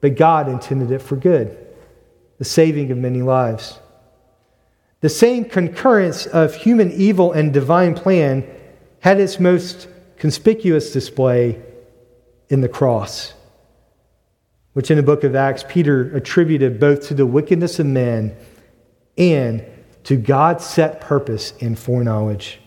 but 0.00 0.16
God 0.16 0.48
intended 0.48 0.90
it 0.90 1.00
for 1.00 1.16
good, 1.16 1.56
the 2.38 2.44
saving 2.44 2.90
of 2.90 2.98
many 2.98 3.22
lives. 3.22 3.78
The 5.04 5.10
same 5.10 5.44
concurrence 5.44 6.24
of 6.24 6.54
human 6.54 6.90
evil 6.90 7.32
and 7.32 7.52
divine 7.52 7.92
plan 7.94 8.42
had 9.00 9.20
its 9.20 9.38
most 9.38 9.86
conspicuous 10.16 10.94
display 10.94 11.60
in 12.48 12.62
the 12.62 12.70
cross, 12.70 13.34
which 14.72 14.90
in 14.90 14.96
the 14.96 15.02
book 15.02 15.22
of 15.22 15.34
Acts, 15.34 15.62
Peter 15.68 16.16
attributed 16.16 16.80
both 16.80 17.08
to 17.08 17.14
the 17.14 17.26
wickedness 17.26 17.78
of 17.78 17.84
men 17.84 18.34
and 19.18 19.62
to 20.04 20.16
God's 20.16 20.64
set 20.64 21.02
purpose 21.02 21.52
and 21.60 21.78
foreknowledge. 21.78 22.58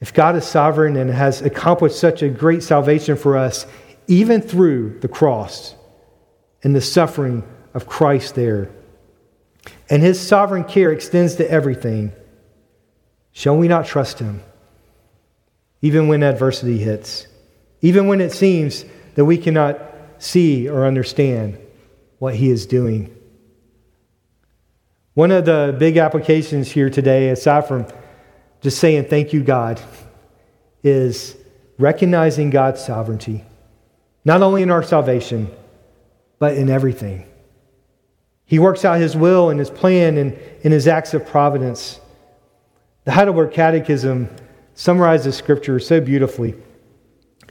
If 0.00 0.14
God 0.14 0.36
is 0.36 0.46
sovereign 0.46 0.96
and 0.96 1.10
has 1.10 1.42
accomplished 1.42 1.98
such 1.98 2.22
a 2.22 2.30
great 2.30 2.62
salvation 2.62 3.16
for 3.16 3.36
us, 3.36 3.66
even 4.06 4.40
through 4.40 5.00
the 5.00 5.08
cross 5.08 5.74
and 6.62 6.74
the 6.74 6.80
suffering 6.80 7.46
of 7.74 7.86
Christ 7.86 8.36
there, 8.36 8.70
and 9.90 10.02
his 10.02 10.20
sovereign 10.20 10.64
care 10.64 10.92
extends 10.92 11.36
to 11.36 11.50
everything, 11.50 12.12
shall 13.32 13.56
we 13.56 13.68
not 13.68 13.86
trust 13.86 14.18
him? 14.18 14.42
Even 15.82 16.08
when 16.08 16.22
adversity 16.22 16.78
hits, 16.78 17.26
even 17.82 18.06
when 18.06 18.20
it 18.20 18.32
seems 18.32 18.84
that 19.14 19.24
we 19.24 19.36
cannot 19.36 19.78
see 20.18 20.68
or 20.68 20.86
understand 20.86 21.58
what 22.18 22.34
he 22.34 22.50
is 22.50 22.66
doing. 22.66 23.14
One 25.12 25.30
of 25.30 25.44
the 25.44 25.76
big 25.78 25.98
applications 25.98 26.70
here 26.70 26.90
today, 26.90 27.28
aside 27.28 27.68
from 27.68 27.86
just 28.62 28.78
saying 28.78 29.04
thank 29.04 29.32
you, 29.32 29.44
God, 29.44 29.80
is 30.82 31.36
recognizing 31.78 32.50
God's 32.50 32.82
sovereignty, 32.84 33.44
not 34.24 34.42
only 34.42 34.62
in 34.62 34.70
our 34.70 34.82
salvation, 34.82 35.50
but 36.38 36.56
in 36.56 36.70
everything. 36.70 37.26
He 38.46 38.58
works 38.58 38.84
out 38.84 38.98
His 38.98 39.16
will 39.16 39.50
and 39.50 39.58
His 39.58 39.70
plan 39.70 40.16
and 40.18 40.38
in 40.62 40.72
His 40.72 40.86
acts 40.86 41.14
of 41.14 41.26
providence. 41.26 42.00
The 43.04 43.12
Heidelberg 43.12 43.52
Catechism 43.52 44.28
summarizes 44.74 45.36
Scripture 45.36 45.78
so 45.78 46.00
beautifully. 46.00 46.54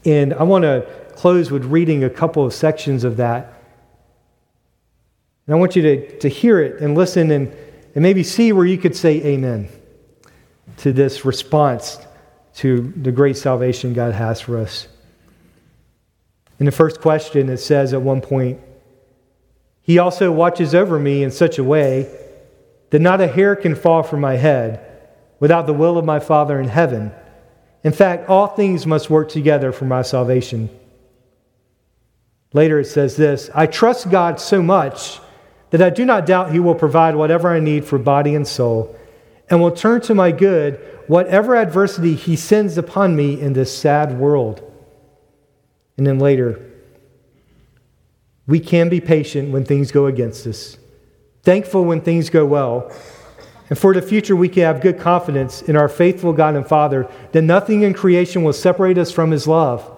And 0.05 0.33
I 0.33 0.43
want 0.43 0.63
to 0.63 0.87
close 1.15 1.51
with 1.51 1.65
reading 1.65 2.03
a 2.03 2.09
couple 2.09 2.45
of 2.45 2.53
sections 2.53 3.03
of 3.03 3.17
that 3.17 3.53
and 5.45 5.55
I 5.55 5.59
want 5.59 5.75
you 5.75 5.81
to, 5.81 6.19
to 6.19 6.29
hear 6.29 6.59
it 6.59 6.81
and 6.81 6.95
listen 6.95 7.29
and, 7.31 7.53
and 7.95 8.01
maybe 8.01 8.23
see 8.23 8.53
where 8.53 8.65
you 8.65 8.77
could 8.77 8.95
say 8.95 9.21
amen 9.23 9.67
to 10.77 10.93
this 10.93 11.25
response 11.25 11.99
to 12.55 12.93
the 12.95 13.11
great 13.11 13.35
salvation 13.35 13.93
God 13.93 14.13
has 14.13 14.39
for 14.39 14.57
us. 14.57 14.87
In 16.59 16.65
the 16.65 16.71
first 16.71 17.01
question, 17.01 17.49
it 17.49 17.57
says 17.57 17.93
at 17.93 18.01
one 18.01 18.21
point, 18.21 18.59
He 19.83 19.99
also 19.99 20.31
watches 20.31 20.73
over 20.73 20.97
me 20.97 21.23
in 21.23 21.29
such 21.29 21.59
a 21.59 21.63
way 21.63 22.09
that 22.89 23.01
not 23.01 23.21
a 23.21 23.27
hair 23.27 23.55
can 23.55 23.75
fall 23.75 24.01
from 24.01 24.21
my 24.21 24.37
head 24.37 24.79
without 25.39 25.67
the 25.67 25.73
will 25.73 25.97
of 25.97 26.05
my 26.05 26.19
Father 26.19 26.59
in 26.59 26.69
heaven. 26.69 27.11
In 27.83 27.91
fact, 27.91 28.29
all 28.29 28.47
things 28.47 28.87
must 28.87 29.09
work 29.09 29.29
together 29.29 29.73
for 29.73 29.85
my 29.85 30.01
salvation. 30.01 30.69
Later 32.53 32.79
it 32.79 32.85
says 32.85 33.17
this 33.17 33.49
I 33.53 33.65
trust 33.65 34.09
God 34.09 34.39
so 34.39 34.61
much 34.61 35.19
that 35.71 35.81
I 35.81 35.89
do 35.89 36.05
not 36.05 36.25
doubt 36.25 36.51
He 36.51 36.59
will 36.59 36.75
provide 36.75 37.15
whatever 37.15 37.49
I 37.49 37.59
need 37.59 37.83
for 37.83 37.97
body 37.97 38.35
and 38.35 38.47
soul, 38.47 38.95
and 39.49 39.59
will 39.59 39.71
turn 39.71 40.01
to 40.01 40.15
my 40.15 40.31
good 40.31 40.79
whatever 41.07 41.55
adversity 41.55 42.15
he 42.15 42.35
sends 42.35 42.77
upon 42.77 43.15
me 43.15 43.39
in 43.39 43.51
this 43.53 43.77
sad 43.77 44.17
world. 44.17 44.61
And 45.97 46.07
then 46.07 46.19
later, 46.19 46.72
we 48.45 48.59
can 48.59 48.89
be 48.89 48.99
patient 48.99 49.51
when 49.51 49.63
things 49.65 49.91
go 49.91 50.05
against 50.05 50.45
us, 50.47 50.77
thankful 51.43 51.85
when 51.85 52.01
things 52.01 52.29
go 52.29 52.45
well. 52.45 52.91
And 53.69 53.79
for 53.79 53.93
the 53.93 54.01
future, 54.01 54.35
we 54.35 54.49
can 54.49 54.63
have 54.63 54.81
good 54.81 54.99
confidence 54.99 55.61
in 55.61 55.75
our 55.75 55.87
faithful 55.87 56.33
God 56.33 56.55
and 56.55 56.67
Father 56.67 57.07
that 57.31 57.41
nothing 57.41 57.83
in 57.83 57.93
creation 57.93 58.43
will 58.43 58.53
separate 58.53 58.97
us 58.97 59.11
from 59.11 59.31
His 59.31 59.47
love. 59.47 59.89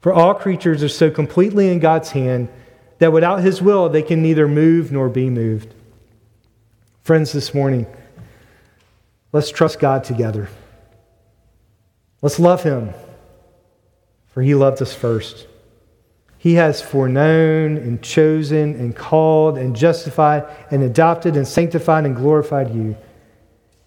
For 0.00 0.12
all 0.12 0.34
creatures 0.34 0.82
are 0.82 0.88
so 0.88 1.10
completely 1.10 1.68
in 1.68 1.78
God's 1.80 2.12
hand 2.12 2.48
that 2.98 3.12
without 3.12 3.42
His 3.42 3.60
will, 3.60 3.88
they 3.88 4.02
can 4.02 4.22
neither 4.22 4.46
move 4.46 4.92
nor 4.92 5.08
be 5.08 5.28
moved. 5.28 5.74
Friends, 7.02 7.32
this 7.32 7.52
morning, 7.52 7.86
let's 9.32 9.50
trust 9.50 9.80
God 9.80 10.04
together. 10.04 10.48
Let's 12.22 12.38
love 12.38 12.62
Him, 12.62 12.94
for 14.28 14.42
He 14.42 14.54
loved 14.54 14.80
us 14.80 14.94
first. 14.94 15.48
He 16.44 16.56
has 16.56 16.82
foreknown 16.82 17.78
and 17.78 18.02
chosen 18.02 18.74
and 18.74 18.94
called 18.94 19.56
and 19.56 19.74
justified 19.74 20.44
and 20.70 20.82
adopted 20.82 21.36
and 21.36 21.48
sanctified 21.48 22.04
and 22.04 22.14
glorified 22.14 22.74
you. 22.74 22.98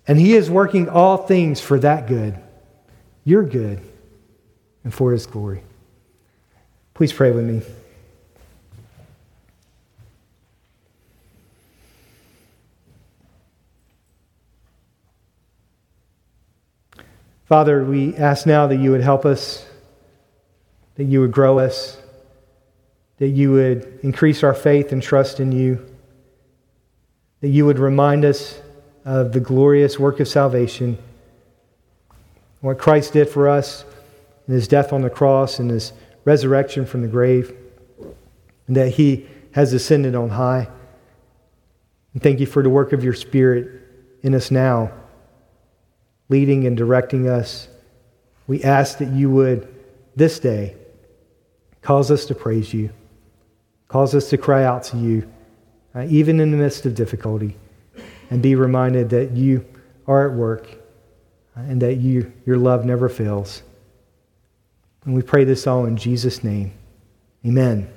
And 0.07 0.19
He 0.19 0.33
is 0.33 0.49
working 0.49 0.89
all 0.89 1.17
things 1.17 1.61
for 1.61 1.77
that 1.77 2.07
good, 2.07 2.35
your 3.23 3.43
good, 3.43 3.79
and 4.83 4.91
for 4.91 5.11
His 5.11 5.27
glory. 5.27 5.61
Please 6.95 7.13
pray 7.13 7.29
with 7.29 7.45
me. 7.45 7.61
Father, 17.45 17.83
we 17.83 18.15
ask 18.15 18.47
now 18.47 18.65
that 18.65 18.77
you 18.77 18.89
would 18.89 19.01
help 19.01 19.25
us, 19.27 19.63
that 20.95 21.03
you 21.03 21.21
would 21.21 21.31
grow 21.31 21.59
us 21.59 22.01
that 23.17 23.29
you 23.29 23.51
would 23.51 23.99
increase 24.03 24.43
our 24.43 24.53
faith 24.53 24.91
and 24.91 25.01
trust 25.01 25.39
in 25.39 25.51
you, 25.51 25.83
that 27.41 27.49
you 27.49 27.65
would 27.65 27.79
remind 27.79 28.23
us 28.25 28.61
of 29.05 29.31
the 29.31 29.39
glorious 29.39 29.97
work 29.97 30.19
of 30.19 30.27
salvation, 30.27 30.97
what 32.61 32.77
Christ 32.77 33.13
did 33.13 33.29
for 33.29 33.47
us 33.47 33.85
in 34.47 34.53
his 34.53 34.67
death 34.67 34.93
on 34.93 35.01
the 35.01 35.09
cross 35.09 35.59
and 35.59 35.69
his 35.69 35.93
resurrection 36.25 36.85
from 36.85 37.01
the 37.01 37.07
grave, 37.07 37.55
and 38.67 38.75
that 38.75 38.89
he 38.89 39.25
has 39.51 39.73
ascended 39.73 40.13
on 40.13 40.29
high. 40.29 40.67
And 42.13 42.21
thank 42.21 42.39
you 42.39 42.45
for 42.45 42.61
the 42.61 42.69
work 42.69 42.93
of 42.93 43.03
your 43.03 43.13
Spirit 43.13 43.81
in 44.21 44.35
us 44.35 44.51
now, 44.51 44.91
leading 46.29 46.67
and 46.67 46.75
directing 46.75 47.27
us. 47.27 47.67
We 48.47 48.63
ask 48.63 48.97
that 48.97 49.09
you 49.09 49.29
would 49.29 49.73
this 50.15 50.39
day 50.39 50.75
cause 51.81 52.11
us 52.11 52.25
to 52.25 52.35
praise 52.35 52.73
you. 52.73 52.91
Cause 53.87 54.13
us 54.13 54.29
to 54.29 54.37
cry 54.37 54.63
out 54.63 54.83
to 54.83 54.97
you, 54.97 55.29
uh, 55.95 56.05
even 56.09 56.39
in 56.39 56.51
the 56.51 56.57
midst 56.57 56.85
of 56.85 56.93
difficulty, 56.93 57.55
and 58.29 58.41
be 58.41 58.55
reminded 58.55 59.09
that 59.11 59.31
you 59.31 59.65
are 60.07 60.29
at 60.29 60.35
work 60.35 60.69
uh, 61.55 61.61
and 61.61 61.81
that 61.81 61.95
you, 61.95 62.31
your 62.45 62.57
love 62.57 62.85
never 62.85 63.07
fails. 63.09 63.63
And 65.05 65.15
we 65.15 65.21
pray 65.21 65.45
this 65.45 65.65
all 65.67 65.85
in 65.85 65.95
Jesus' 65.95 66.43
name. 66.43 66.73
Amen. 67.45 67.89